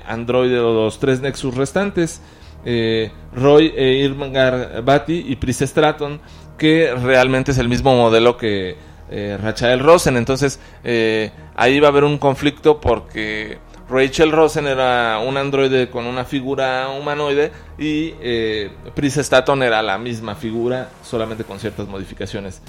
androides 0.08 0.60
o 0.60 0.74
los 0.74 1.00
tres 1.00 1.20
Nexus 1.20 1.56
restantes. 1.56 2.22
Roy 2.64 3.74
e 3.76 3.94
Irmgar 4.04 4.84
Bati 4.84 5.26
y 5.28 5.36
Pris 5.36 5.62
Stratton, 5.62 6.22
que 6.60 6.94
realmente 6.94 7.52
es 7.52 7.58
el 7.58 7.68
mismo 7.68 7.96
modelo 7.96 8.38
que 8.38 8.78
eh, 9.10 9.38
Rachel 9.42 9.80
Rosen. 9.80 10.18
Entonces 10.18 10.60
eh, 10.84 11.32
ahí 11.56 11.80
va 11.80 11.88
a 11.88 11.92
haber 11.92 12.04
un 12.04 12.18
conflicto 12.18 12.80
porque 12.80 13.60
Rachel 13.90 14.32
Rosen 14.32 14.66
era 14.68 15.20
un 15.20 15.38
androide 15.38 15.90
con 15.90 16.06
una 16.06 16.26
figura 16.26 16.90
humanoide 16.90 17.52
y 17.78 18.14
eh, 18.22 18.72
Pris 18.96 19.18
Staton 19.18 19.62
era 19.62 19.82
la 19.82 19.98
misma 19.98 20.36
figura, 20.36 20.90
solamente 21.04 21.44
con 21.44 21.60
ciertas 21.60 21.88
modificaciones. 21.88 22.62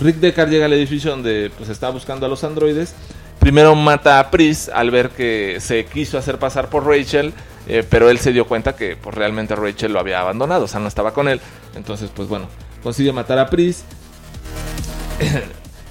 Rick 0.00 0.16
Deckard 0.16 0.50
llega 0.50 0.66
al 0.66 0.72
edificio 0.72 1.10
donde 1.10 1.50
pues 1.56 1.68
está 1.68 1.90
buscando 1.90 2.26
a 2.26 2.28
los 2.28 2.42
androides. 2.42 2.94
Primero 3.38 3.74
mata 3.74 4.18
a 4.18 4.30
Pris 4.30 4.68
al 4.68 4.90
ver 4.90 5.10
que 5.10 5.58
se 5.60 5.84
quiso 5.84 6.16
hacer 6.16 6.38
pasar 6.38 6.70
por 6.70 6.86
Rachel, 6.86 7.34
pero 7.90 8.08
él 8.08 8.18
se 8.18 8.32
dio 8.32 8.46
cuenta 8.46 8.76
que 8.76 8.96
pues, 8.96 9.14
realmente 9.16 9.56
Rachel 9.56 9.92
lo 9.92 9.98
había 9.98 10.20
abandonado, 10.20 10.64
o 10.64 10.68
sea, 10.68 10.78
no 10.78 10.86
estaba 10.86 11.12
con 11.12 11.28
él. 11.28 11.40
Entonces, 11.74 12.10
pues 12.14 12.28
bueno, 12.28 12.46
consigue 12.82 13.12
matar 13.12 13.40
a 13.40 13.50
Pris. 13.50 13.84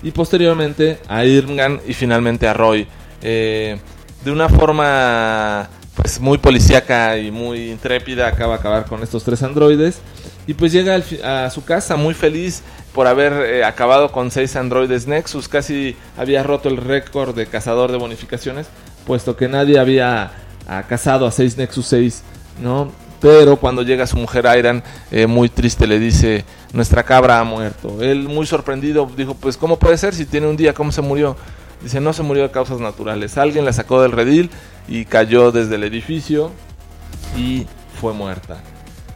Y 0.03 0.12
posteriormente 0.12 1.00
a 1.08 1.25
Irmgan 1.25 1.81
y 1.88 1.93
finalmente 1.93 2.48
a 2.48 2.53
Roy. 2.53 2.88
Eh, 3.22 3.77
de 4.24 4.31
una 4.31 4.50
forma 4.50 5.70
pues 5.96 6.20
muy 6.20 6.38
policíaca 6.38 7.17
y 7.17 7.31
muy 7.31 7.70
intrépida 7.72 8.27
acaba 8.27 8.53
de 8.53 8.60
acabar 8.60 8.86
con 8.86 9.03
estos 9.03 9.24
tres 9.24 9.43
androides 9.43 10.00
y 10.48 10.53
pues 10.53 10.72
llega 10.72 11.00
a 11.24 11.50
su 11.50 11.63
casa 11.63 11.96
muy 11.96 12.13
feliz 12.13 12.63
por 12.93 13.08
haber 13.08 13.34
eh, 13.34 13.63
acabado 13.63 14.12
con 14.12 14.31
seis 14.31 14.55
androides 14.55 15.08
Nexus, 15.08 15.48
casi 15.48 15.96
había 16.17 16.43
roto 16.43 16.70
el 16.70 16.77
récord 16.77 17.36
de 17.36 17.46
cazador 17.46 17.91
de 17.91 17.98
bonificaciones, 17.98 18.67
puesto 19.06 19.36
que 19.36 19.47
nadie 19.47 19.80
había 19.80 20.32
ah, 20.67 20.84
cazado 20.88 21.25
a 21.25 21.32
seis 21.32 21.58
Nexus 21.58 21.88
6, 21.88 22.23
¿no? 22.62 22.91
Pero 23.21 23.58
cuando 23.58 23.84
llega 23.84 24.08
su 24.08 24.17
mujer 24.17 24.47
Iron, 24.58 24.84
eh, 25.12 25.28
muy 25.28 25.47
triste, 25.47 25.86
le 25.86 25.99
dice, 25.99 26.43
nuestra 26.73 27.03
cabra 27.03 27.39
ha 27.39 27.43
muerto. 27.43 28.01
Él 28.01 28.23
muy 28.27 28.45
sorprendido 28.45 29.10
dijo, 29.15 29.36
pues 29.36 29.57
¿cómo 29.57 29.77
puede 29.77 29.97
ser 29.97 30.13
si 30.13 30.25
tiene 30.25 30.47
un 30.47 30.57
día? 30.57 30.73
¿Cómo 30.73 30.91
se 30.91 31.01
murió? 31.01 31.36
Dice, 31.81 31.99
no 31.99 32.13
se 32.13 32.23
murió 32.23 32.43
de 32.43 32.51
causas 32.51 32.79
naturales. 32.79 33.38
Alguien 33.38 33.65
la 33.65 33.73
sacó 33.73 34.01
del 34.01 34.12
redil 34.12 34.49
y 34.88 35.05
cayó 35.05 35.51
desde 35.51 35.75
el 35.75 35.84
edificio 35.84 36.51
y 37.38 37.65
fue 37.99 38.13
muerta. 38.13 38.62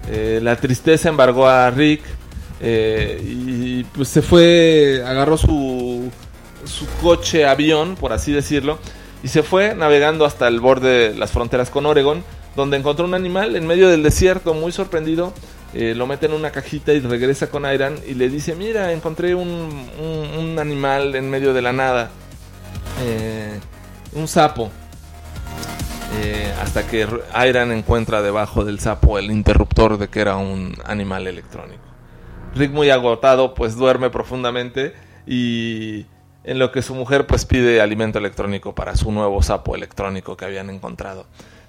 Eh, 0.10 0.40
la 0.42 0.56
tristeza 0.56 1.10
embargó 1.10 1.48
a 1.48 1.70
Rick 1.72 2.02
eh, 2.62 3.22
y 3.24 3.84
pues 3.84 4.10
se 4.10 4.22
fue, 4.22 5.04
agarró 5.06 5.38
su, 5.38 6.12
su 6.66 6.88
coche 7.02 7.46
avión, 7.46 7.96
por 7.96 8.14
así 8.14 8.32
decirlo, 8.32 8.80
y 9.24 9.28
se 9.28 9.44
fue 9.44 9.76
navegando 9.76 10.26
hasta 10.26 10.48
el 10.48 10.60
borde 10.60 11.10
de 11.10 11.18
las 11.18 11.32
fronteras 11.32 11.70
con 11.70 11.86
Oregon 11.86 12.24
donde 12.56 12.78
encontró 12.78 13.06
un 13.06 13.14
animal 13.14 13.56
en 13.56 13.68
medio 13.68 13.90
del 13.90 14.04
desierto, 14.04 14.54
muy 14.54 14.72
sorprendido. 14.72 15.34
Eh, 15.78 15.94
lo 15.94 16.08
mete 16.08 16.28
en 16.28 16.32
una 16.32 16.52
cajita 16.52 16.94
y 16.94 17.02
regresa 17.02 17.50
con 17.50 17.70
Iron 17.70 18.00
y 18.08 18.14
le 18.14 18.30
dice, 18.30 18.56
mira, 18.56 18.94
encontré 18.94 19.36
un, 19.36 20.56
animal 20.58 21.16
en 21.16 21.30
medio 21.30 21.54
de 21.54 21.62
la 21.62 21.74
nada. 21.74 22.12
Eh, 23.04 23.60
un 24.14 24.30
sapo. 24.30 24.72
Eh, 26.24 26.50
hasta 26.62 26.88
que 26.88 27.06
Iron 27.46 27.74
encuentra 27.74 28.22
debajo 28.22 28.64
del 28.64 28.80
sapo 28.80 29.20
el 29.20 29.30
interruptor 29.32 29.98
de 29.98 30.08
que 30.08 30.22
era 30.22 30.38
un 30.38 30.78
animal 30.86 31.28
electrónico. 31.28 31.84
Rick 32.56 32.72
muy 32.72 32.90
agotado 32.90 33.54
pues 33.54 33.76
duerme 33.76 34.10
profundamente 34.10 34.94
y 35.28 36.06
en 36.46 36.58
lo 36.58 36.72
que 36.72 36.84
su 36.84 36.96
mujer 36.96 37.28
pues 37.28 37.44
pide 37.44 37.82
alimento 37.82 38.18
electrónico 38.18 38.74
para 38.74 38.96
su 38.96 39.12
nuevo 39.12 39.44
sapo 39.44 39.76
electrónico 39.76 40.38
que 40.38 40.46
habían 40.46 40.70
encontrado. 40.70 41.26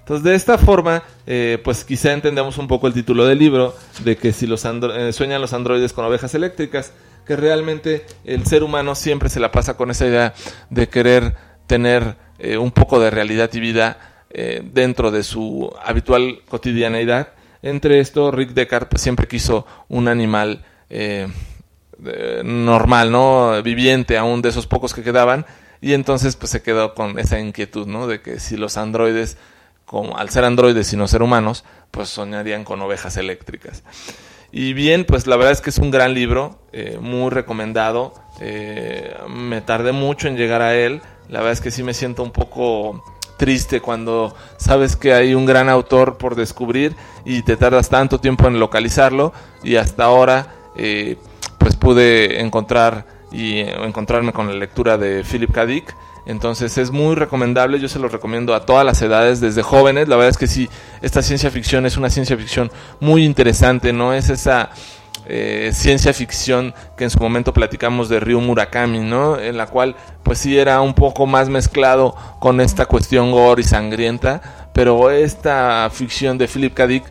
Entonces, 0.07 0.23
de 0.23 0.35
esta 0.35 0.57
forma, 0.57 1.03
eh, 1.25 1.59
pues 1.65 1.83
quizá 1.83 2.13
entendemos 2.13 2.57
un 2.57 2.69
poco 2.69 2.87
el 2.87 2.93
título 2.93 3.25
del 3.25 3.39
libro, 3.39 3.75
de 4.05 4.15
que 4.15 4.31
si 4.31 4.47
los 4.47 4.63
eh, 4.63 5.11
sueñan 5.11 5.41
los 5.41 5.51
androides 5.51 5.91
con 5.91 6.05
ovejas 6.05 6.33
eléctricas, 6.33 6.93
que 7.25 7.35
realmente 7.35 8.05
el 8.23 8.45
ser 8.45 8.63
humano 8.63 8.95
siempre 8.95 9.27
se 9.27 9.41
la 9.41 9.51
pasa 9.51 9.75
con 9.75 9.91
esa 9.91 10.07
idea 10.07 10.33
de 10.69 10.87
querer 10.87 11.35
tener 11.67 12.15
eh, 12.39 12.57
un 12.57 12.71
poco 12.71 13.01
de 13.01 13.09
realidad 13.09 13.49
y 13.51 13.59
vida 13.59 14.23
dentro 14.61 15.11
de 15.11 15.23
su 15.23 15.73
habitual 15.83 16.39
cotidianeidad. 16.47 17.33
Entre 17.61 17.99
esto, 17.99 18.31
Rick 18.31 18.51
Deckard 18.51 18.87
pues, 18.87 19.01
siempre 19.01 19.27
quiso 19.27 19.65
un 19.89 20.07
animal 20.07 20.63
normal, 22.43 23.11
¿no? 23.11 23.61
Viviente, 23.61 24.17
aún 24.17 24.41
de 24.41 24.49
esos 24.49 24.67
pocos 24.67 24.93
que 24.93 25.03
quedaban. 25.03 25.45
Y 25.81 25.93
entonces 25.93 26.35
pues 26.35 26.51
se 26.51 26.61
quedó 26.61 26.93
con 26.93 27.19
esa 27.19 27.39
inquietud, 27.39 27.87
¿no? 27.87 28.07
De 28.07 28.21
que 28.21 28.39
si 28.39 28.57
los 28.57 28.77
androides 28.77 29.37
como 29.87 30.17
al 30.17 30.29
ser 30.29 30.43
androides 30.43 30.91
y 30.93 30.97
no 30.97 31.07
ser 31.07 31.23
humanos, 31.23 31.63
pues 31.91 32.09
soñarían 32.09 32.65
con 32.65 32.81
ovejas 32.81 33.15
eléctricas. 33.17 33.83
Y 34.51 34.73
bien, 34.73 35.05
pues 35.05 35.27
la 35.27 35.37
verdad 35.37 35.53
es 35.53 35.61
que 35.61 35.69
es 35.69 35.77
un 35.77 35.91
gran 35.91 36.13
libro, 36.13 36.59
eh, 36.73 36.99
muy 37.01 37.29
recomendado. 37.31 38.13
Eh, 38.41 39.15
me 39.29 39.61
tardé 39.61 39.93
mucho 39.93 40.27
en 40.27 40.35
llegar 40.35 40.61
a 40.61 40.75
él. 40.75 41.01
La 41.29 41.39
verdad 41.39 41.53
es 41.53 41.61
que 41.61 41.71
sí 41.71 41.83
me 41.83 41.93
siento 41.93 42.21
un 42.21 42.31
poco 42.31 43.01
triste 43.37 43.79
cuando 43.79 44.35
sabes 44.57 44.97
que 44.97 45.13
hay 45.13 45.33
un 45.35 45.45
gran 45.45 45.69
autor 45.69 46.17
por 46.17 46.35
descubrir 46.35 46.95
y 47.23 47.43
te 47.43 47.55
tardas 47.55 47.89
tanto 47.89 48.19
tiempo 48.19 48.47
en 48.47 48.59
localizarlo 48.59 49.31
y 49.63 49.75
hasta 49.75 50.05
ahora 50.05 50.55
eh, 50.75 51.17
pues 51.59 51.75
pude 51.75 52.41
encontrar 52.41 53.05
y 53.31 53.59
encontrarme 53.59 54.33
con 54.33 54.47
la 54.47 54.53
lectura 54.53 54.97
de 54.97 55.23
Philip 55.23 55.51
K. 55.51 55.65
Dick 55.65 55.95
entonces 56.27 56.77
es 56.77 56.91
muy 56.91 57.15
recomendable, 57.15 57.79
yo 57.79 57.87
se 57.87 57.99
lo 57.99 58.09
recomiendo 58.09 58.53
a 58.53 58.65
todas 58.65 58.85
las 58.85 59.01
edades, 59.01 59.39
desde 59.39 59.61
jóvenes. 59.61 60.09
La 60.09 60.17
verdad 60.17 60.29
es 60.29 60.37
que 60.37 60.47
sí, 60.47 60.69
esta 61.01 61.21
ciencia 61.21 61.49
ficción 61.49 61.85
es 61.85 61.95
una 61.95 62.09
ciencia 62.09 62.37
ficción 62.37 62.69
muy 62.99 63.23
interesante, 63.23 63.93
no 63.93 64.13
es 64.13 64.29
esa 64.29 64.69
eh, 65.29 65.71
ciencia 65.73 66.13
ficción 66.13 66.73
que 66.95 67.03
en 67.03 67.09
su 67.09 67.19
momento 67.19 67.53
platicamos 67.53 68.07
de 68.07 68.19
Ryu 68.19 68.39
Murakami, 68.39 68.99
¿no? 68.99 69.37
En 69.37 69.57
la 69.57 69.67
cual 69.67 69.95
pues 70.23 70.39
sí 70.39 70.57
era 70.57 70.81
un 70.81 70.93
poco 70.93 71.25
más 71.25 71.49
mezclado 71.49 72.15
con 72.39 72.61
esta 72.61 72.85
cuestión 72.85 73.31
gore 73.31 73.61
y 73.61 73.65
sangrienta, 73.65 74.69
pero 74.73 75.09
esta 75.09 75.89
ficción 75.91 76.37
de 76.37 76.47
Philip 76.47 76.73
K. 76.73 76.87
Dick 76.87 77.03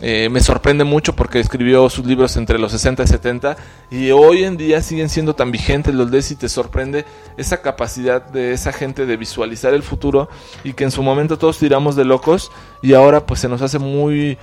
eh, 0.00 0.28
me 0.30 0.40
sorprende 0.40 0.82
mucho 0.82 1.14
porque 1.14 1.38
escribió 1.38 1.88
sus 1.88 2.04
libros 2.04 2.36
entre 2.36 2.58
los 2.58 2.72
60 2.72 3.04
y 3.04 3.06
70 3.06 3.56
y 3.90 4.10
hoy 4.10 4.42
en 4.44 4.56
día 4.56 4.82
siguen 4.82 5.08
siendo 5.08 5.34
tan 5.34 5.52
vigentes 5.52 5.94
los 5.94 6.10
lees 6.10 6.30
y 6.32 6.36
te 6.36 6.48
sorprende 6.48 7.04
esa 7.36 7.62
capacidad 7.62 8.22
de 8.22 8.52
esa 8.52 8.72
gente 8.72 9.06
de 9.06 9.16
visualizar 9.16 9.72
el 9.72 9.82
futuro 9.82 10.28
y 10.64 10.72
que 10.72 10.84
en 10.84 10.90
su 10.90 11.02
momento 11.02 11.38
todos 11.38 11.58
tiramos 11.58 11.94
de 11.94 12.04
locos 12.04 12.50
y 12.82 12.94
ahora 12.94 13.24
pues 13.24 13.38
se 13.38 13.48
nos 13.48 13.62
hace 13.62 13.78
muy 13.78 14.36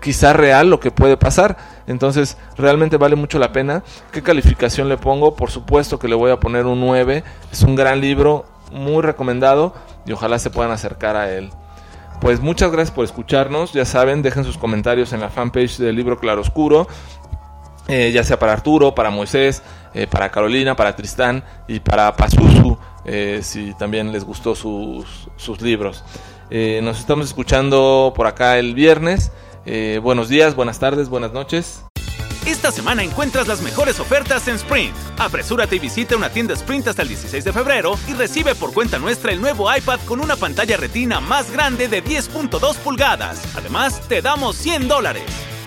quizá 0.00 0.32
real 0.32 0.70
lo 0.70 0.80
que 0.80 0.90
puede 0.90 1.16
pasar. 1.16 1.56
Entonces, 1.86 2.36
realmente 2.56 2.96
vale 2.96 3.16
mucho 3.16 3.38
la 3.38 3.52
pena. 3.52 3.82
¿Qué 4.12 4.22
calificación 4.22 4.88
le 4.88 4.96
pongo? 4.96 5.36
Por 5.36 5.50
supuesto 5.50 5.98
que 5.98 6.08
le 6.08 6.14
voy 6.14 6.30
a 6.30 6.40
poner 6.40 6.66
un 6.66 6.80
9. 6.80 7.24
Es 7.52 7.62
un 7.62 7.76
gran 7.76 8.00
libro, 8.00 8.46
muy 8.72 9.02
recomendado 9.02 9.74
y 10.04 10.12
ojalá 10.12 10.38
se 10.38 10.50
puedan 10.50 10.72
acercar 10.72 11.16
a 11.16 11.32
él. 11.32 11.50
Pues 12.20 12.40
muchas 12.40 12.72
gracias 12.72 12.94
por 12.94 13.04
escucharnos. 13.04 13.72
Ya 13.72 13.84
saben, 13.84 14.22
dejen 14.22 14.44
sus 14.44 14.58
comentarios 14.58 15.12
en 15.12 15.20
la 15.20 15.28
fanpage 15.28 15.78
del 15.78 15.96
libro 15.96 16.18
Claroscuro. 16.18 16.86
Eh, 17.88 18.10
ya 18.12 18.24
sea 18.24 18.38
para 18.38 18.52
Arturo, 18.52 18.94
para 18.94 19.10
Moisés, 19.10 19.62
eh, 19.94 20.08
para 20.08 20.30
Carolina, 20.30 20.74
para 20.74 20.96
Tristán 20.96 21.44
y 21.68 21.78
para 21.78 22.16
Pazuzu, 22.16 22.76
eh, 23.04 23.40
si 23.42 23.74
también 23.74 24.10
les 24.10 24.24
gustó 24.24 24.56
sus, 24.56 25.28
sus 25.36 25.60
libros. 25.60 26.02
nos 26.50 26.98
estamos 26.98 27.26
escuchando 27.26 28.12
por 28.16 28.26
acá 28.26 28.58
el 28.58 28.74
viernes. 28.74 29.30
Eh, 29.66 30.00
buenos 30.02 30.28
días, 30.28 30.54
buenas 30.54 30.78
tardes, 30.78 31.08
buenas 31.08 31.32
noches. 31.32 31.82
Esta 32.46 32.70
semana 32.70 33.02
encuentras 33.02 33.48
las 33.48 33.60
mejores 33.60 33.98
ofertas 33.98 34.46
en 34.46 34.54
Sprint. 34.54 34.94
Apresúrate 35.18 35.76
y 35.76 35.78
visita 35.80 36.16
una 36.16 36.30
tienda 36.30 36.54
Sprint 36.54 36.86
hasta 36.86 37.02
el 37.02 37.08
16 37.08 37.44
de 37.44 37.52
febrero 37.52 37.98
y 38.06 38.12
recibe 38.12 38.54
por 38.54 38.72
cuenta 38.72 39.00
nuestra 39.00 39.32
el 39.32 39.40
nuevo 39.40 39.66
iPad 39.74 39.98
con 40.06 40.20
una 40.20 40.36
pantalla 40.36 40.76
retina 40.76 41.18
más 41.18 41.50
grande 41.50 41.88
de 41.88 42.04
10.2 42.04 42.76
pulgadas. 42.76 43.42
Además, 43.56 44.00
te 44.08 44.22
damos 44.22 44.54
100 44.56 44.86
dólares 44.86 45.24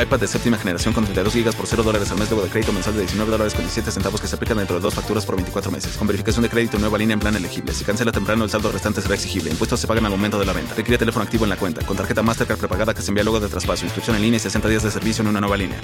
iPad 0.00 0.20
de 0.20 0.28
séptima 0.28 0.58
generación 0.58 0.92
con 0.92 1.04
32 1.04 1.34
GB 1.34 1.56
por 1.56 1.66
0 1.66 1.82
dólares 1.82 2.10
al 2.10 2.18
mes 2.18 2.28
luego 2.28 2.44
de 2.44 2.50
crédito 2.50 2.72
mensual 2.72 2.96
de 2.96 3.02
19 3.02 3.30
dólares 3.30 3.54
con 3.54 3.62
17 3.62 3.90
centavos 3.90 4.20
que 4.20 4.26
se 4.26 4.36
aplican 4.36 4.58
dentro 4.58 4.76
de 4.76 4.82
dos 4.82 4.94
facturas 4.94 5.24
por 5.24 5.36
24 5.36 5.70
meses. 5.70 5.96
Con 5.96 6.06
verificación 6.06 6.42
de 6.42 6.50
crédito 6.50 6.78
nueva 6.78 6.98
línea 6.98 7.14
en 7.14 7.20
plan 7.20 7.34
elegible. 7.34 7.72
Si 7.72 7.84
cancela 7.84 8.12
temprano, 8.12 8.44
el 8.44 8.50
saldo 8.50 8.70
restante 8.70 9.00
será 9.00 9.14
exigible. 9.14 9.50
Impuestos 9.50 9.80
se 9.80 9.86
pagan 9.86 10.04
al 10.04 10.10
momento 10.10 10.38
de 10.38 10.44
la 10.44 10.52
venta. 10.52 10.74
Requiere 10.74 10.98
teléfono 10.98 11.24
activo 11.24 11.44
en 11.44 11.50
la 11.50 11.56
cuenta. 11.56 11.84
Con 11.86 11.96
tarjeta 11.96 12.22
Mastercard 12.22 12.58
prepagada 12.58 12.92
que 12.92 13.00
se 13.00 13.10
envía 13.10 13.24
luego 13.24 13.40
de 13.40 13.48
traspaso. 13.48 13.86
Inscripción 13.86 14.16
en 14.16 14.22
línea 14.22 14.36
y 14.36 14.40
60 14.40 14.68
días 14.68 14.82
de 14.82 14.90
servicio 14.90 15.22
en 15.22 15.28
una 15.28 15.40
nueva 15.40 15.56
línea. 15.56 15.80